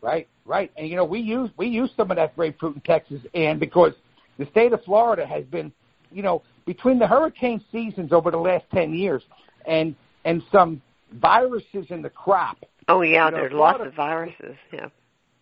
[0.00, 0.70] Right, right.
[0.76, 3.92] And you know, we use we use some of that grapefruit in Texas, and because
[4.38, 5.72] the state of Florida has been,
[6.10, 9.22] you know, between the hurricane seasons over the last ten years,
[9.66, 14.56] and and some viruses in the crop, Oh yeah, You know, there's lots of viruses.
[14.72, 14.88] Yeah.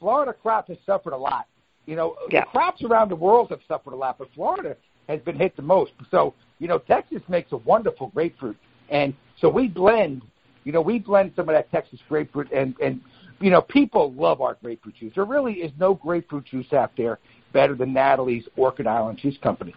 [0.00, 1.46] Florida crop has suffered a lot.
[1.86, 2.40] You know, Yeah.
[2.40, 4.76] the crops around the world have suffered a lot, but Florida
[5.08, 5.92] has been hit the most.
[6.10, 8.56] So, you know, Texas makes a wonderful grapefruit,
[8.88, 10.22] and so we blend.
[10.64, 13.00] You know, we blend some of that Texas grapefruit, and and
[13.40, 15.12] you know, people love our grapefruit juice.
[15.14, 17.18] There really is no grapefruit juice out there
[17.52, 19.74] better than Natalie's Orchid Island Juice Company.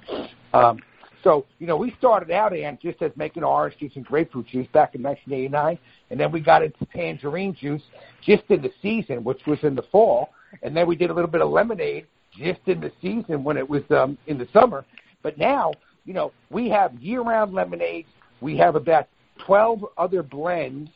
[0.53, 0.79] Um,
[1.27, 4.67] so, you know, we started out, Ann, just as making orange juice and grapefruit juice
[4.71, 5.77] back in 1989,
[6.09, 7.81] and then we got into tangerine juice
[8.21, 10.29] just in the season, which was in the fall,
[10.63, 13.69] and then we did a little bit of lemonade just in the season when it
[13.69, 14.85] was um, in the summer.
[15.21, 15.73] But now,
[16.05, 18.07] you know, we have year-round lemonades.
[18.39, 19.09] We have about
[19.45, 20.89] 12 other blends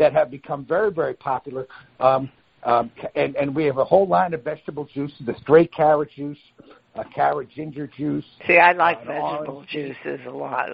[0.00, 1.68] that have become very, very popular.
[2.00, 2.28] Um,
[2.64, 6.38] um, and, and we have a whole line of vegetable juices, the straight carrot juice,
[6.96, 8.24] uh, carrot ginger juice.
[8.46, 10.70] See, I like Uh, vegetable juices a lot.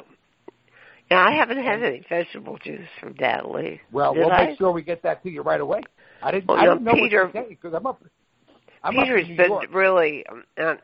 [1.11, 3.81] Yeah, I haven't had any vegetable juice from Natalie.
[3.91, 4.47] Well, Did we'll I?
[4.47, 5.83] make sure we get that to you right away.
[6.23, 8.03] I didn't, Well, I you know, didn't know Peter- what to because I'm up.
[8.85, 9.67] I'm Peter's in New been York.
[9.73, 10.75] really um, uh,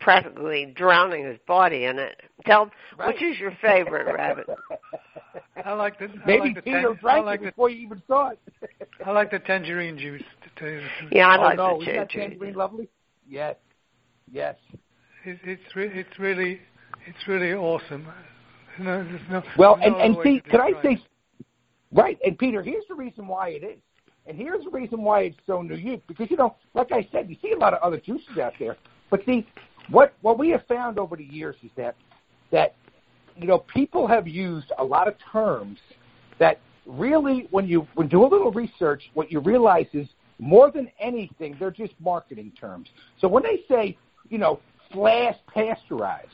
[0.00, 2.20] practically drowning his body in it.
[2.44, 3.08] Tell Right.
[3.08, 4.46] which is your favorite rabbit?
[5.64, 7.70] I like the I Maybe like the Peter tan- I drank like it the before
[7.70, 8.38] you even saw it.
[9.04, 10.22] I like the tangerine juice.
[10.42, 11.12] To tell you the truth.
[11.12, 12.30] Yeah, I oh like no, the isn't that tangerine.
[12.30, 12.88] tangerine lovely?
[13.28, 13.56] Yes,
[14.32, 14.56] yes.
[15.24, 16.60] It, it's re- it's really
[17.06, 18.06] it's really awesome.
[18.78, 21.02] No, no, Well, there's and and see, could I say,
[21.92, 22.18] right?
[22.24, 23.78] And Peter, here's the reason why it is,
[24.26, 26.06] and here's the reason why it's so new unique.
[26.06, 28.76] Because you know, like I said, you see a lot of other juices out there,
[29.10, 29.46] but see,
[29.90, 31.96] what what we have found over the years is that
[32.52, 32.74] that
[33.36, 35.78] you know people have used a lot of terms
[36.38, 40.70] that really, when you when you do a little research, what you realize is more
[40.70, 42.88] than anything, they're just marketing terms.
[43.20, 43.96] So when they say,
[44.28, 44.60] you know,
[44.92, 46.28] flash pasteurized,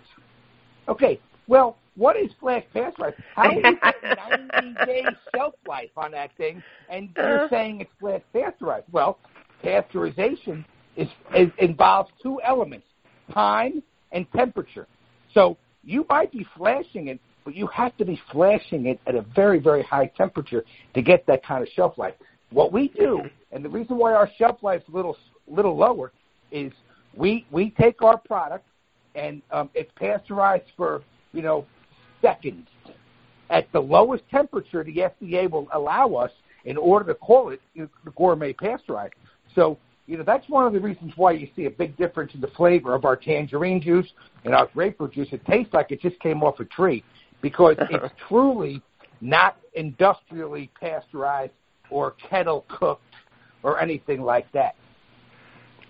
[0.88, 3.16] okay, well, what is flash pasteurized?
[3.34, 3.62] How do you
[4.02, 4.18] get
[4.52, 5.04] 90 day
[5.34, 7.48] shelf life on that thing, and you're uh-huh.
[7.50, 8.86] saying it's flash pasteurized?
[8.90, 9.18] Well,
[9.62, 10.64] pasteurization
[10.96, 12.86] is, is involves two elements:
[13.32, 14.86] time and temperature.
[15.32, 19.22] So you might be flashing it, but you have to be flashing it at a
[19.34, 22.14] very, very high temperature to get that kind of shelf life.
[22.50, 26.12] What we do, and the reason why our shelf life's a little little lower,
[26.50, 26.72] is
[27.16, 28.66] we we take our product
[29.14, 31.66] and um, it's pasteurized for you know
[32.20, 32.68] seconds
[33.50, 36.30] at the lowest temperature the FDA will allow us
[36.64, 39.14] in order to call it you know, the gourmet pasteurized.
[39.54, 42.40] So you know that's one of the reasons why you see a big difference in
[42.40, 44.08] the flavor of our tangerine juice
[44.44, 45.28] and our grapefruit juice.
[45.32, 47.04] It tastes like it just came off a tree
[47.40, 48.82] because it's truly
[49.20, 51.52] not industrially pasteurized
[51.90, 53.02] or kettle cooked
[53.62, 54.74] or anything like that.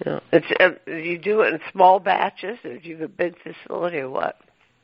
[0.04, 0.20] Yeah.
[0.32, 3.98] It's uh, you do it in small batches, or do you have a big facility,
[3.98, 4.38] or what?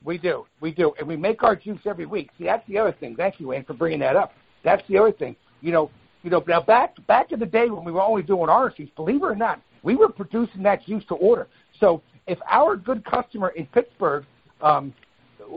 [0.04, 2.30] We do, we do, and we make our juice every week.
[2.38, 3.16] See, that's the other thing.
[3.16, 4.32] Thank you, Ann, for bringing that up.
[4.64, 5.36] That's the other thing.
[5.60, 5.90] You know,
[6.22, 6.42] you know.
[6.46, 9.36] Now back back in the day when we were only doing juice, believe it or
[9.36, 11.48] not, we were producing that juice to order.
[11.78, 14.24] So if our good customer in Pittsburgh
[14.62, 14.94] um,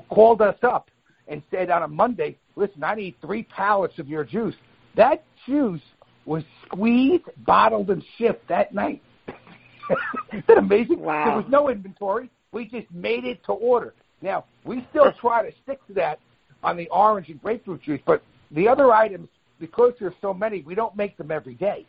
[0.10, 0.90] called us up
[1.28, 4.56] and said on a Monday, "Listen, I need three pallets of your juice,"
[4.96, 5.82] that juice
[6.26, 9.02] was squeezed, bottled, and shipped that night.
[10.32, 11.00] Isn't that amazing?
[11.00, 11.26] Wow.
[11.26, 12.30] There was no inventory.
[12.52, 13.94] We just made it to order.
[14.22, 16.20] Now, we still try to stick to that
[16.64, 19.28] on the orange and grapefruit juice, but the other items,
[19.60, 21.86] because there's so many, we don't make them every day.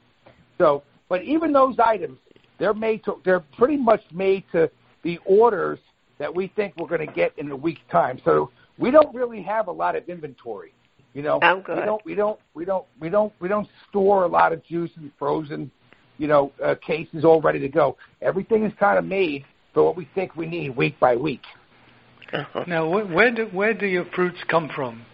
[0.59, 2.19] So, but even those items,
[2.59, 4.71] they're made to, they're pretty much made to
[5.03, 5.79] the orders
[6.19, 8.21] that we think we're going to get in a week's time.
[8.25, 10.73] So we don't really have a lot of inventory.
[11.13, 14.29] You know, Oh, we don't, we don't, we don't, we don't, we don't store a
[14.29, 15.71] lot of juice in frozen
[16.18, 17.96] you know, uh, cases all ready to go.
[18.22, 21.42] Everything is kind of made for what we think we need week by week.
[22.33, 22.64] Uh-huh.
[22.66, 25.05] Now, where, where do where do your fruits come from?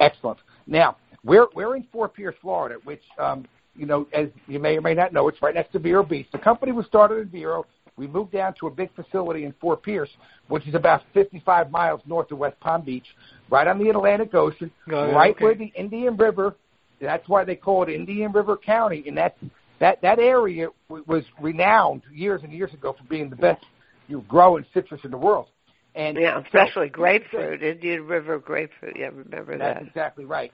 [0.00, 0.38] Excellent.
[0.66, 4.80] Now, we're we're in Fort Pierce, Florida, which um, you know, as you may or
[4.80, 6.26] may not know, it's right next to Vero Beach.
[6.32, 7.66] The company was started in Vero.
[7.96, 10.08] We moved down to a big facility in Fort Pierce,
[10.48, 13.04] which is about 55 miles north of West Palm Beach,
[13.50, 15.44] right on the Atlantic Ocean, Oh, right okay.
[15.44, 16.56] where the Indian River.
[17.00, 19.36] That's why they call it Indian River County, and that
[19.80, 23.64] that that area w- was renowned years and years ago for being the best
[24.08, 25.46] you know, growing citrus in the world.
[25.94, 28.96] And Yeah, so- especially grapefruit, Indian River grapefruit.
[28.96, 29.74] Yeah, remember That's that.
[29.74, 30.52] That's exactly right.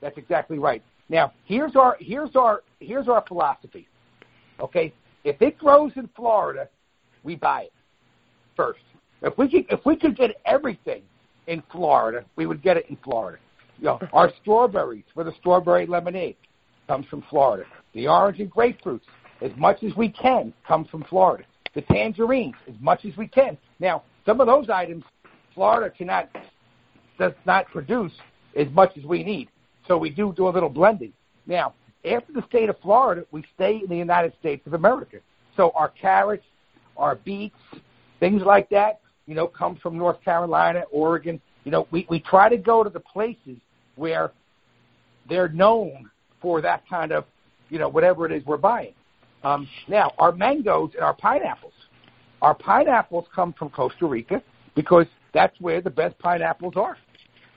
[0.00, 0.82] That's exactly right.
[1.08, 3.88] Now, here's our here's our here's our philosophy.
[4.60, 4.92] Okay,
[5.24, 6.68] if it grows in Florida,
[7.22, 7.72] we buy it
[8.56, 8.80] first.
[9.22, 11.02] If we could if we could get everything
[11.46, 13.38] in Florida, we would get it in Florida.
[13.78, 16.36] You know, our strawberries for the strawberry lemonade
[16.88, 17.64] comes from Florida.
[17.94, 19.02] The orange and grapefruits,
[19.40, 21.44] as much as we can, comes from Florida.
[21.74, 23.56] The tangerines, as much as we can.
[23.78, 25.04] Now, some of those items,
[25.54, 26.30] Florida cannot
[27.18, 28.12] does not produce
[28.56, 29.48] as much as we need.
[29.86, 31.12] So we do do a little blending.
[31.46, 31.74] Now,
[32.04, 35.18] after the state of Florida, we stay in the United States of America.
[35.56, 36.44] So our carrots,
[36.96, 37.56] our beets,
[38.20, 41.40] things like that, you know, come from North Carolina, Oregon.
[41.64, 43.58] You know, we, we try to go to the places
[43.96, 44.32] where
[45.28, 47.24] they're known for that kind of,
[47.68, 48.94] you know, whatever it is we're buying.
[49.44, 51.72] Um, now, our mangoes and our pineapples.
[52.42, 54.42] Our pineapples come from Costa Rica
[54.74, 56.96] because that's where the best pineapples are.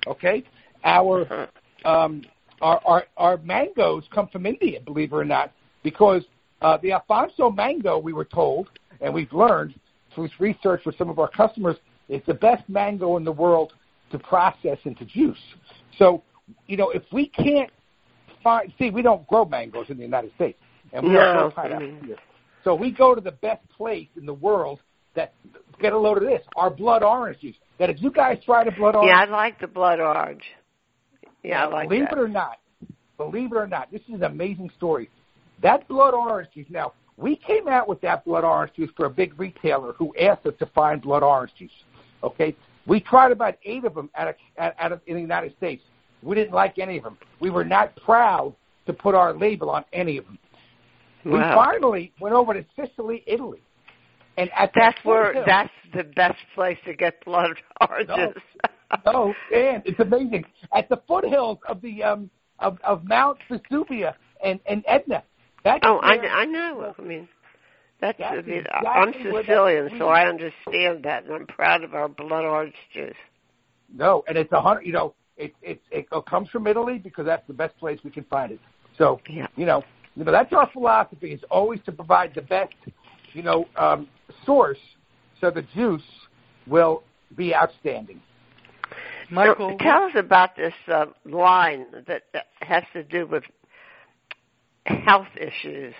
[0.07, 0.43] Okay,
[0.83, 1.49] our
[1.85, 2.23] um,
[2.61, 5.51] our, our our mangoes come from India, believe it or not,
[5.83, 6.23] because
[6.61, 8.69] uh, the Alphonso mango, we were told,
[8.99, 9.75] and we've learned
[10.13, 11.77] through research with some of our customers,
[12.09, 13.73] is the best mango in the world
[14.11, 15.39] to process into juice.
[15.97, 16.23] So,
[16.67, 17.71] you know, if we can't
[18.43, 20.59] find, see, we don't grow mangoes in the United States,
[20.93, 21.39] and we don't No.
[21.39, 22.05] grow pineapples mm-hmm.
[22.07, 22.17] here.
[22.63, 24.79] So we go to the best place in the world
[25.15, 25.33] that
[25.81, 27.55] get a load of this, our blood orange juice.
[27.79, 30.43] That if you guys try the blood orange, Yeah, I like the blood orange.
[31.43, 32.13] Yeah, I like believe that.
[32.13, 32.59] it or not,
[33.17, 35.09] believe it or not, this is an amazing story.
[35.61, 36.67] That blood orange juice.
[36.69, 40.45] Now we came out with that blood orange juice for a big retailer who asked
[40.45, 41.71] us to find blood orange juice.
[42.23, 45.55] Okay, we tried about eight of them out of, out out of in the United
[45.57, 45.83] States.
[46.23, 47.17] We didn't like any of them.
[47.39, 48.53] We were not proud
[48.85, 50.37] to put our label on any of them.
[51.25, 53.61] We finally went over to Sicily, Italy,
[54.37, 57.51] and at That's where foothill- that's the best place to get blood
[57.89, 58.41] oranges.
[59.05, 60.45] no, and it's amazing.
[60.75, 62.29] At the foothills of the um
[62.59, 65.23] of, of Mount Vesuvia and, and Etna.
[65.63, 66.93] That's Oh, I, I know.
[66.97, 67.27] I mean,
[67.99, 71.93] that's That's I mean, exactly I'm Sicilian, so I understand that, and I'm proud of
[71.93, 73.13] our blood orange juice.
[73.93, 74.85] No, and it's a hundred.
[74.87, 78.23] You know, it it it comes from Italy because that's the best place we can
[78.25, 78.59] find it.
[78.97, 79.47] So Yeah.
[79.55, 79.83] you know,
[80.15, 82.73] you know that's our philosophy is always to provide the best,
[83.33, 84.07] you know, um,
[84.45, 84.77] source
[85.41, 86.03] so the juice
[86.67, 87.03] will
[87.35, 88.21] be outstanding.
[89.31, 93.43] Michael, So tell us about this uh, line that, that has to do with
[94.85, 95.93] health issues.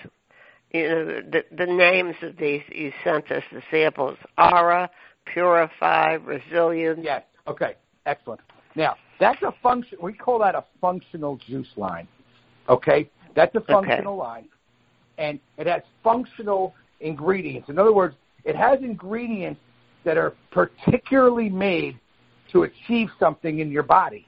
[0.74, 4.90] You know, the, the names of these you sent us, the samples: Aura,
[5.26, 7.02] Purify, Resilience.
[7.04, 7.24] Yes.
[7.48, 7.76] Okay.
[8.06, 8.42] Excellent.
[8.76, 10.00] Now that's a function.
[10.02, 12.08] We call that a functional juice line.
[12.68, 13.10] Okay.
[13.36, 14.50] That's a functional line,
[15.18, 17.70] and it has functional ingredients.
[17.70, 19.62] In other words, it has ingredients
[20.04, 21.98] that are particularly made
[22.52, 24.28] to achieve something in your body.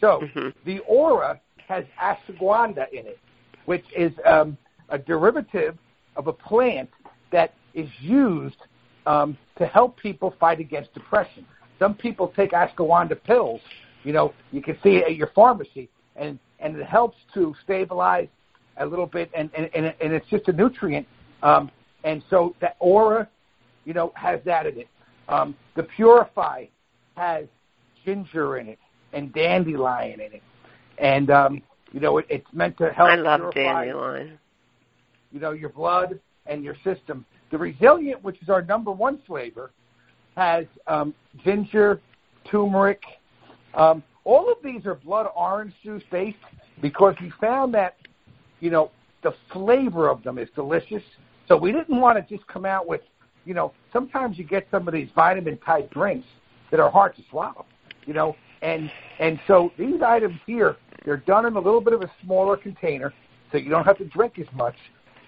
[0.00, 0.52] So Mhm.
[0.64, 3.18] the aura has ashwagandha in it,
[3.64, 4.58] which is um,
[4.90, 5.78] a derivative
[6.16, 6.90] of a plant
[7.30, 8.58] that is used
[9.06, 11.46] um, to help people fight against depression.
[11.78, 13.60] Some people take ashwagandha pills.
[14.04, 18.28] You know, you can see it at your pharmacy, and and it helps to stabilize
[18.78, 21.06] a little bit, and and and, and it's just a nutrient.
[21.42, 21.70] Um,
[22.04, 23.28] and so that aura,
[23.84, 24.88] you know, has that in it.
[25.28, 26.66] Um, the purify
[27.16, 27.46] has
[28.04, 28.78] ginger in it
[29.12, 30.42] and dandelion in it,
[30.98, 33.08] and um, you know, it, it's meant to help.
[33.10, 34.38] I love purify dandelion.
[35.30, 37.24] you know, your blood and your system.
[37.50, 39.70] The resilient, which is our number one flavor,
[40.36, 42.00] has um, ginger,
[42.50, 43.02] turmeric.
[43.74, 46.38] Um, all of these are blood orange juice based
[46.80, 47.96] because we found that,
[48.60, 48.90] you know,
[49.22, 51.02] the flavor of them is delicious.
[51.48, 53.00] So we didn't want to just come out with,
[53.44, 56.26] you know, sometimes you get some of these vitamin type drinks
[56.70, 57.66] that are hard to swallow,
[58.06, 62.02] you know, and and so these items here, they're done in a little bit of
[62.02, 63.12] a smaller container,
[63.50, 64.76] so you don't have to drink as much,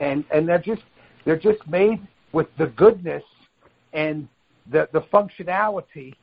[0.01, 0.83] and and they're just
[1.25, 2.01] they're just made
[2.33, 3.25] with the goodness
[3.93, 4.29] and
[4.71, 6.15] the the functionality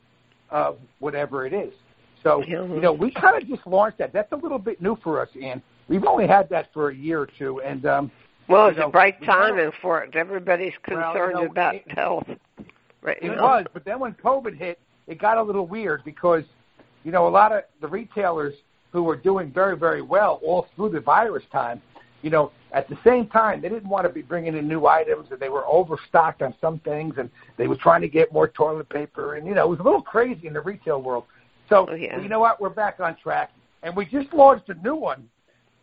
[0.50, 1.74] of whatever it is.
[2.24, 4.14] So you know, we kind of just launched that.
[4.14, 5.62] That's a little bit new for us, Ann.
[5.88, 8.12] We've only had that for a year or two, and um,
[8.48, 10.16] Well, it's You a know, bright we kinda- timing for it.
[10.16, 12.28] Everybody's Well, concerned you know, about it- health
[13.02, 13.42] right It now.
[13.42, 16.44] was, but then when COVID hit, it got a little weird because,
[17.04, 18.54] you know, a lot of the retailers
[18.92, 21.82] who were doing very, very well all through the virus time,
[22.22, 25.32] you know, at the same time, they didn't want to be bringing in new items,
[25.32, 28.88] and they were overstocked on some things, and they were trying to get more toilet
[28.90, 31.26] paper, and you know, it was a little crazy in the retail world.
[31.72, 32.20] So, Oh, yeah.
[32.20, 32.60] you know what?
[32.60, 33.50] We're back on track,
[33.82, 35.28] and we just launched a new one: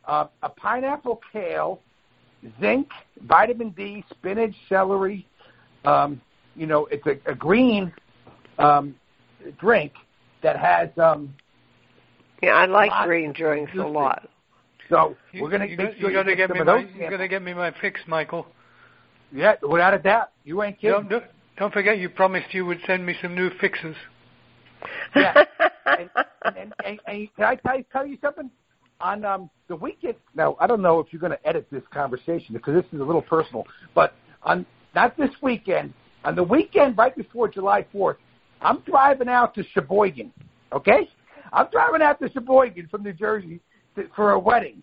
[0.07, 1.81] uh, a pineapple kale,
[2.61, 2.89] zinc,
[3.27, 5.27] vitamin D, spinach, celery.
[5.85, 6.21] Um,
[6.55, 7.91] you know, it's a, a green
[8.59, 8.95] um,
[9.59, 9.93] drink
[10.43, 10.91] that has.
[10.99, 11.35] Um,
[12.43, 14.29] Yeah, I like green of drinks a lot.
[14.91, 16.65] so You, we're gonna you, make got, sure you got to get get me my,
[16.65, 17.21] those you got samples.
[17.21, 18.47] to get me my fix, Michael.
[19.33, 20.33] Yeah, without a doubt.
[20.45, 20.93] You ain't kidding.
[20.93, 21.25] Don't, don't,
[21.59, 23.97] don't forget you promised you would send me some new fixes.
[25.17, 25.45] Yeah.
[25.99, 26.11] and,
[26.45, 28.51] and, and, and, can I tell you, tell you something?
[29.01, 32.53] On um, the weekend, now I don't know if you're going to edit this conversation
[32.53, 33.65] because this is a little personal,
[33.95, 34.13] but
[34.43, 38.17] on not this weekend, on the weekend right before July 4th,
[38.61, 40.33] I'm driving out to Sheboygan.
[40.73, 41.09] Okay,
[41.53, 43.61] I'm driving out to Sheboygan from New Jersey
[43.95, 44.83] to, for a wedding,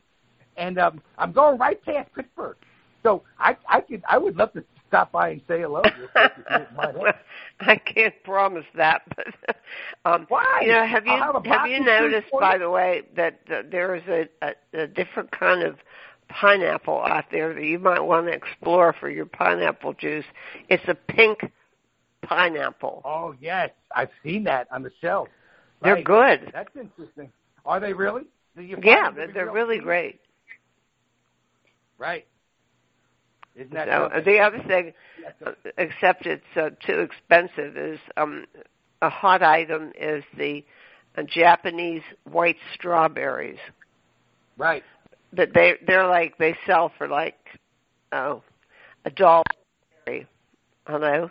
[0.55, 2.55] and um, I'm going right past Pittsburgh.
[3.03, 5.81] So I I could I would love to stop by and say hello.
[5.97, 6.97] real quick if you wouldn't mind.
[6.99, 7.13] well,
[7.61, 9.55] I can't promise that, but
[10.05, 10.61] um, Why?
[10.61, 12.59] you know, have you have have you noticed, by you.
[12.59, 15.77] the way, that uh, there is a, a, a different kind of
[16.29, 20.25] pineapple out there that you might want to explore for your pineapple juice?
[20.69, 21.51] It's a pink
[22.23, 23.01] pineapple.
[23.05, 25.29] Oh yes, I've seen that on the shelf.
[25.83, 26.03] They're Right.
[26.03, 26.51] good.
[26.53, 27.31] That's interesting.
[27.65, 28.23] Are they really?
[28.55, 30.19] Do you find Yeah, they're, they're really great.
[31.97, 32.25] great.
[33.55, 34.33] Isn't that So, something?
[34.33, 34.93] the other thing,
[35.23, 38.45] That's uh, a- except it's uh, too expensive, is um,
[39.01, 40.63] a hot item is the
[41.17, 43.59] uh, Japanese white strawberries.
[44.57, 44.83] right.
[45.33, 47.35] But they they're like they sell for like
[48.13, 48.41] oh
[49.03, 49.43] a dollar.
[50.87, 51.29] Hello,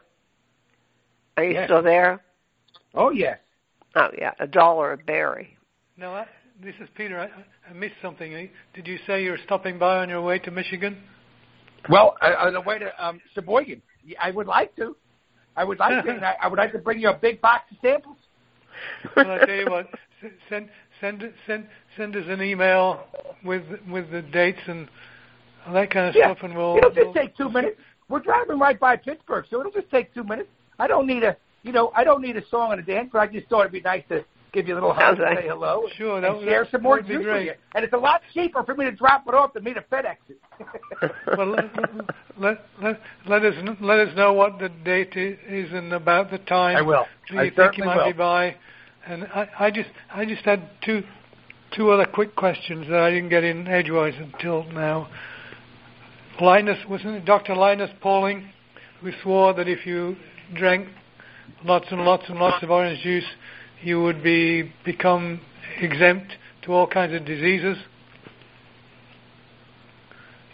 [1.36, 1.64] are you Yeah.
[1.66, 2.20] still there?
[2.94, 3.38] Oh yes.
[3.94, 5.56] Oh yeah, a dollar a berry.
[5.96, 6.26] No, I,
[6.62, 7.18] this is Peter.
[7.18, 7.30] I,
[7.70, 8.34] I missed something.
[8.34, 8.46] Eh?
[8.74, 10.98] Did you say you're stopping by on your way to Michigan?
[11.88, 13.82] Well, uh, on the way to um, Sheboygan,
[14.20, 14.96] I would like to.
[15.56, 16.10] I would like to.
[16.16, 18.16] and I, I would like to bring you a big box of samples.
[19.16, 19.88] Well, I tell you what,
[20.48, 20.68] send
[21.00, 21.66] send send
[21.96, 23.04] send us an email
[23.44, 24.88] with with the dates and
[25.66, 26.76] all that kind of Yeah, stuff, and we'll.
[26.76, 27.78] it'll we'll just take two minutes.
[28.08, 30.48] We're driving right by Pittsburgh, so it'll just take two minutes.
[30.78, 33.20] I don't need a, you know, I don't need a song and a dance, but
[33.20, 34.24] I just thought it'd be nice to
[34.54, 35.84] give you a little hug Sounds and say hello.
[35.96, 37.52] Sure, and that share some more that would be juice with you.
[37.74, 40.16] And it's a lot cheaper for me to drop it off than me to FedEx
[40.28, 41.12] it.
[41.36, 41.64] well, let,
[42.38, 46.30] let let let us kn- let us know what the date i- is and about
[46.30, 46.76] the time.
[46.76, 47.06] I will.
[47.30, 48.12] Do I you think you certainly might will.
[48.12, 48.56] be by?
[49.06, 51.02] And I, I just I just had two
[51.76, 55.08] two other quick questions that I didn't get in edgewise until now.
[56.40, 57.54] Linus wasn't it Dr.
[57.54, 58.50] Linus Pauling
[59.00, 60.16] who swore that if you
[60.54, 60.88] drank
[61.64, 63.24] lots and lots and lots of orange juice,
[63.84, 65.40] you would be become
[65.78, 66.32] exempt
[66.62, 67.76] to all kinds of diseases.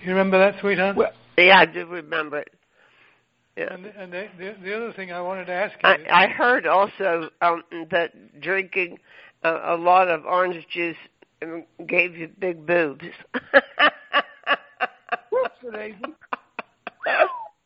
[0.02, 0.96] You remember that, sweetheart?
[0.96, 2.52] Well, Yeah, I do remember it.
[3.56, 3.74] Yeah.
[3.74, 6.66] And, and the, the, the other thing I wanted to ask you, I, I heard
[6.66, 8.98] also um, that drinking
[9.42, 10.96] a, a lot of orange juice
[11.42, 13.04] um, gave you big boobs.
[15.30, 16.14] Whoops, it ain't.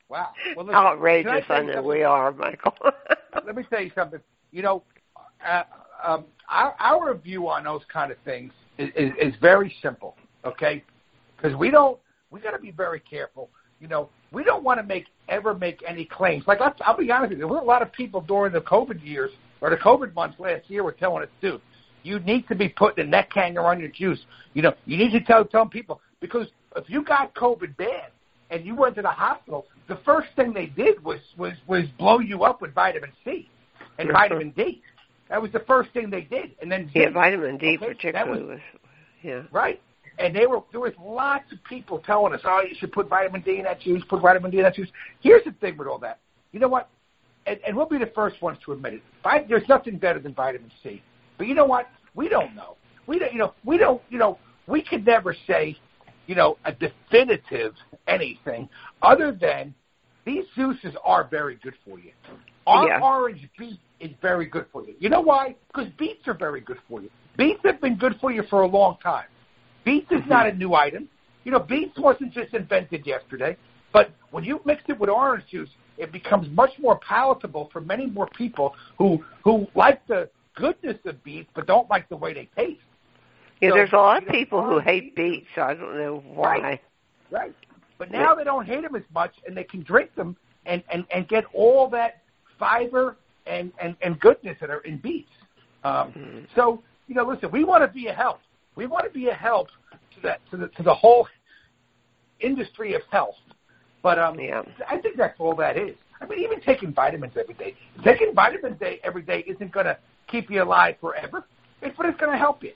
[0.09, 0.31] Wow.
[0.57, 1.89] Well, listen, Outrageous, tell I know something?
[1.89, 2.75] we are, Michael.
[3.47, 4.21] Let me tell you something.
[4.53, 4.83] You know,
[5.45, 5.63] Uh,
[6.05, 10.17] um, our, our view on those kind of things is, is, is very simple.
[10.45, 10.83] Okay,
[11.37, 11.99] because we don't.
[12.31, 13.49] We got to be very careful.
[13.81, 16.45] You know, we don't want to make ever make any claims.
[16.47, 18.61] Like I'll, I'll be honest with you, there were a lot of people during the
[18.61, 19.31] COVID years
[19.61, 21.61] or the COVID months last year were telling us, dude,
[22.03, 24.19] you need to be putting a neck hanger on your juice.
[24.53, 28.11] You know, you need to tell tell people because if you got COVID bad
[28.51, 32.19] and you went to the hospital, the first thing they did was was was blow
[32.19, 33.49] you up with vitamin C
[33.99, 34.83] and vitamin D.
[35.35, 37.15] That was the first thing they did, and then yeah, zinc.
[37.15, 38.61] vitamin D Okay, particularly was- was,
[39.21, 39.43] yeah.
[39.51, 39.83] Right.
[40.21, 43.41] And they were there was lots of people telling us, oh, you should put vitamin
[43.41, 44.89] D in that juice, put vitamin D in that juice.
[45.23, 46.21] Here's the thing with all that.
[46.53, 46.89] You know what?
[47.47, 49.03] And, and we'll be the first ones to admit it.
[49.25, 51.03] Vi- There's nothing better than vitamin C.
[51.37, 51.89] But you know what?
[52.15, 52.77] We don't know.
[53.09, 53.33] We don't.
[53.33, 53.55] You know.
[53.65, 54.01] We don't.
[54.11, 54.39] You know.
[54.69, 55.77] We could never say,
[56.29, 57.75] you know, a definitive
[58.07, 58.69] anything
[59.03, 59.75] other than
[60.25, 62.13] these juices are very good for you.
[62.69, 63.01] Our Yeah.
[63.03, 64.95] orange beet is very good for you.
[64.99, 65.57] You know why?
[65.69, 67.11] Because beets are very good for you.
[67.37, 69.27] Beets have been good for you for a long time.
[69.85, 70.59] Beets is not a mm-hmm.
[70.59, 71.09] new item.
[71.45, 73.57] You know, beets wasn't just invented yesterday.
[73.93, 78.07] But when you mix it with orange juice, it becomes much more palatable for many
[78.07, 82.49] more people who who like the goodness of beets but don't like the way they
[82.57, 82.81] taste.
[83.61, 85.59] Yeah, So, there's a lot of know, people who hate beets- beets.
[85.59, 86.59] I don't know why.
[86.59, 86.81] Right.
[87.31, 87.55] Right.
[87.99, 90.37] But now they don't hate them as much, and they can drink them
[90.67, 92.23] and and and get all that
[92.59, 93.17] fiber
[93.47, 95.31] and and and goodness that are in beets.
[95.85, 96.39] Um, Mm-hmm.
[96.55, 98.41] So you know, listen, we want to be a help.
[98.77, 101.27] We want to be a help to that to the to the whole
[102.41, 103.37] industry of health.
[104.03, 104.63] But um, Yeah.
[104.89, 105.95] I think that's all that is.
[106.21, 109.99] I mean, even taking vitamins every day, taking vitamins day every day isn't going to
[110.29, 111.45] keep you alive forever.
[111.83, 112.73] It's, but it's going to help you.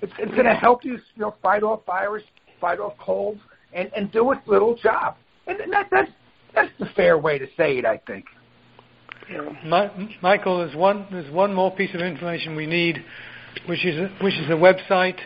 [0.00, 2.22] It's, it's going to help you, you know, fight off virus,
[2.60, 3.40] fight off colds,
[3.72, 5.16] and and do its little job.
[5.46, 6.10] And that that's
[6.54, 8.26] that's the fair way to say it, I think.
[9.28, 13.04] Mi- Michael, there's one there's one more piece of information we need,
[13.66, 15.18] which is a, which is a website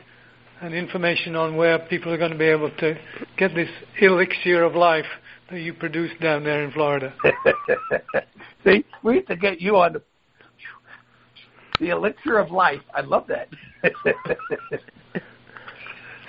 [0.62, 2.94] and information on where people are going to be able to
[3.36, 3.68] get this
[4.00, 5.04] elixir of life
[5.50, 7.14] that you produce down there in Florida.
[8.64, 10.02] See, we have to get you on the
[11.78, 12.80] the elixir of life.
[12.94, 13.48] I love that.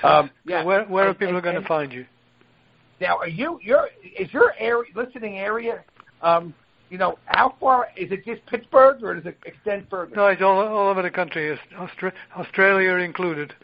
[0.03, 0.63] um, yeah.
[0.63, 2.05] Where where are people and- going and- to find you?
[2.99, 3.87] Now, are you your
[4.19, 5.83] is your area listening area?
[6.21, 6.53] Um,
[6.91, 8.25] you know, how far is it?
[8.25, 10.13] Just Pittsburgh, or does it extend further?
[10.13, 13.55] No, it's all all over the country, Austra- Australia included.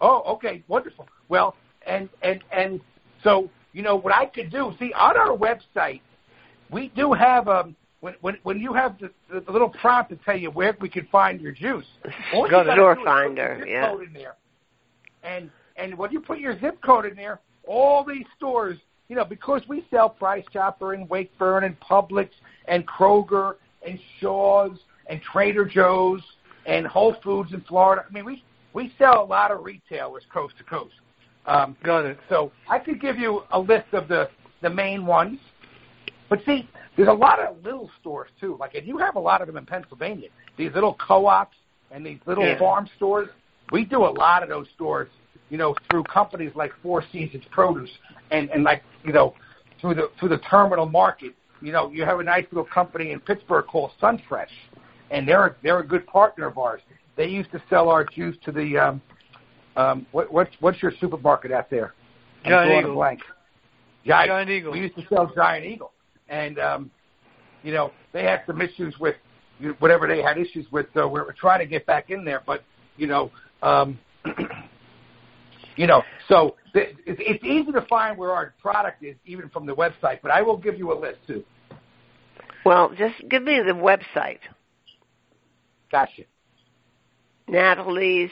[0.00, 1.06] Oh, okay, wonderful.
[1.28, 1.54] Well,
[1.86, 2.80] and and and
[3.22, 4.74] so you know what I could do.
[4.80, 6.00] See, on our website,
[6.72, 10.16] we do have um when when when you have the, the, the little prompt to
[10.16, 11.86] tell you where we can find your juice.
[12.34, 13.90] all you gotta door do is put finder, yeah.
[13.90, 14.34] Code in there,
[15.22, 18.76] and and when you put your zip code in there, all these stores,
[19.10, 22.30] you know, because we sell Price Chopper and Wakefern and Publix
[22.68, 23.56] and Kroger
[23.86, 26.22] and Shaw's and Trader Joe's
[26.64, 28.04] and Whole Foods in Florida.
[28.08, 30.94] I mean, we we sell a lot of retailers coast to coast.
[31.46, 32.18] Um, Got it.
[32.28, 34.30] so I could give you a list of the
[34.62, 35.40] the main ones.
[36.28, 38.56] But see, there's a lot of little stores too.
[38.60, 40.28] Like, and you have a lot of them in Pennsylvania.
[40.56, 41.56] These little co-ops
[41.90, 42.58] and these little Yeah.
[42.60, 43.28] farm stores.
[43.72, 45.08] We do a lot of those stores,
[45.50, 47.90] you know, through companies like Four Seasons Produce
[48.30, 49.34] and and like you know,
[49.80, 51.34] through the through the terminal market.
[51.60, 54.46] You know, you have a nice little company in Pittsburgh called Sunfresh,
[55.10, 56.80] and they're a, they're a good partner of ours.
[57.16, 59.02] They used to sell our juice to the um,
[59.76, 61.94] um, what what's what's your supermarket out there?
[62.44, 62.94] I'm Giant Eagle.
[62.94, 63.20] blank.
[64.06, 64.72] Giant, Giant Eagle.
[64.72, 65.92] We used to sell Giant Eagle,
[66.28, 66.90] and um,
[67.62, 69.16] you know they had some issues with
[69.78, 70.86] whatever they had issues with.
[70.94, 72.62] So we we're trying to get back in there, but
[72.96, 73.30] you know,
[73.62, 73.98] um,
[75.80, 79.74] you know, so th- it's, easy to find where our product is, even from the
[79.74, 80.18] website.
[80.22, 81.42] But I will give you a list too.
[82.66, 84.40] Well, just give me the website.
[85.90, 86.24] Gotcha.
[87.48, 88.28] Natalie's.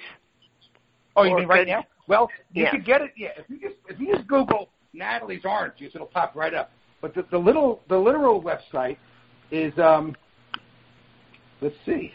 [1.16, 1.84] Oh, you mean right could- now?
[2.06, 2.72] Well, you Yes.
[2.72, 3.12] can get it.
[3.16, 6.70] Yeah, if you just if you just Google Natalie's orange juice, it'll pop right up.
[7.00, 8.98] But the, the little the literal website
[9.50, 10.14] is um.
[11.62, 12.12] Let's see.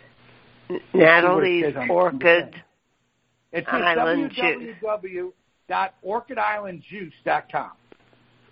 [0.93, 2.55] Natalie's the Orchid.
[3.53, 4.75] It's Island Juice.
[4.83, 7.71] www.orchidislandjuice.com.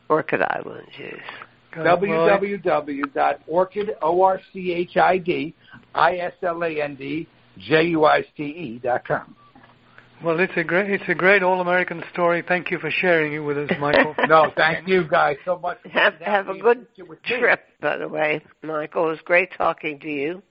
[0.09, 1.19] Orchid Island Juice.
[1.73, 2.09] Got it.
[2.09, 5.53] Well, www.orchid o r c h i d
[5.95, 7.27] i s l a n d
[7.57, 9.35] j u i s t e dot com.
[10.23, 12.43] Well, it's a great it's a great all American story.
[12.45, 14.13] Thank you for sharing it with us, Michael.
[14.27, 15.77] No, thank you guys so much.
[15.91, 19.07] Have have a Natalie, good you trip, by the way, Michael.
[19.07, 20.43] It was great talking to you.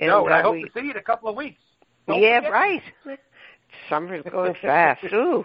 [0.00, 1.60] And, No, and I uh, hope we- to see you in a couple of weeks.
[2.06, 2.82] Don't yeah, right.
[3.88, 5.04] Summer's going fast.
[5.12, 5.44] Ooh.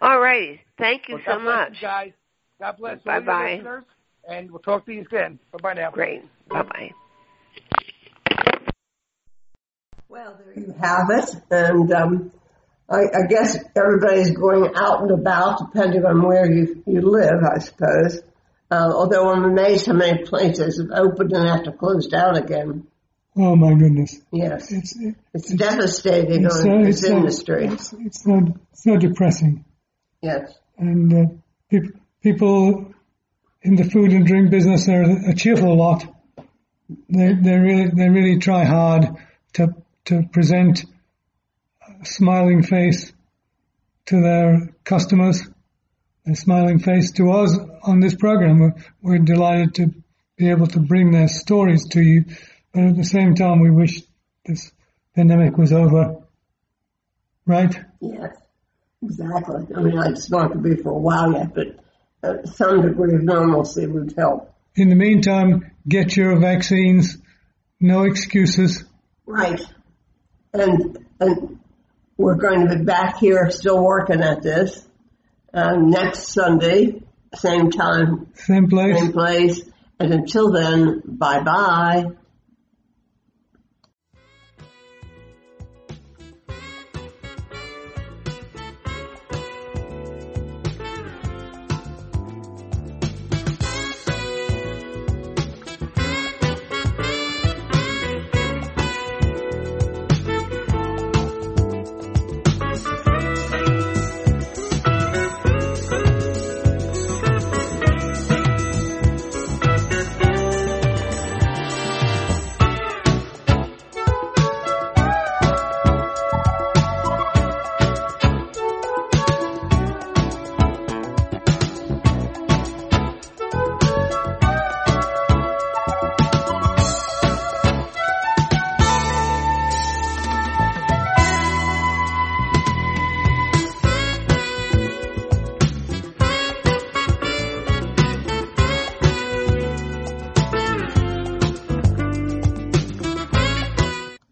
[0.00, 0.60] All righty.
[0.78, 1.74] Thank you Well, so God bless much.
[1.82, 2.12] you guys.
[2.60, 3.62] God bless all Bye-bye.
[4.28, 5.38] and we'll talk to you again.
[5.52, 5.90] Bye bye now.
[5.90, 6.22] Great.
[6.48, 6.90] Bye bye.
[10.08, 11.30] Well, there you have it.
[11.50, 12.32] And um,
[12.88, 17.58] I, I guess everybody's going out and about, depending on where you, you live, I
[17.58, 18.20] suppose.
[18.70, 22.86] Uh, although I'm amazed how many places have opened and have to close down again.
[23.36, 24.20] Oh my goodness.
[24.30, 27.66] Yes, It's, it, it's devastating it's, on so, this it's, industry.
[27.66, 28.40] it's, it's so,
[28.74, 29.64] so depressing.
[30.20, 31.32] Yes, And uh,
[31.70, 32.92] peop people
[33.62, 36.04] in the food and drink business are a cheerful lot.
[37.08, 39.08] They, they really, they really try hard
[39.54, 39.68] to,
[40.06, 40.84] to present
[42.02, 43.12] a smiling face
[44.06, 45.42] to their customers,
[46.26, 48.58] a smiling face to us on this program.
[48.58, 49.94] We're, we're delighted to
[50.36, 52.24] be able to bring their stories to you,
[52.72, 54.02] but at the same time, we wish
[54.44, 54.72] this
[55.14, 56.18] pandemic was over.
[57.44, 57.74] Right?
[58.00, 58.36] yes,
[59.02, 59.66] exactly.
[59.76, 61.66] I mean, it's not going to be for a while yet, but
[62.22, 64.54] uh, some degree of normalcy would help.
[64.76, 67.18] In the meantime, get your vaccines.
[67.80, 68.84] No excuses.
[69.26, 69.60] Right.
[70.54, 71.58] And, and
[72.16, 74.86] we're going to be back here still working at this
[75.52, 77.02] uh, next Sunday,
[77.34, 78.98] same time, Same place.
[78.98, 79.62] same place.
[79.98, 82.04] And until then, bye bye.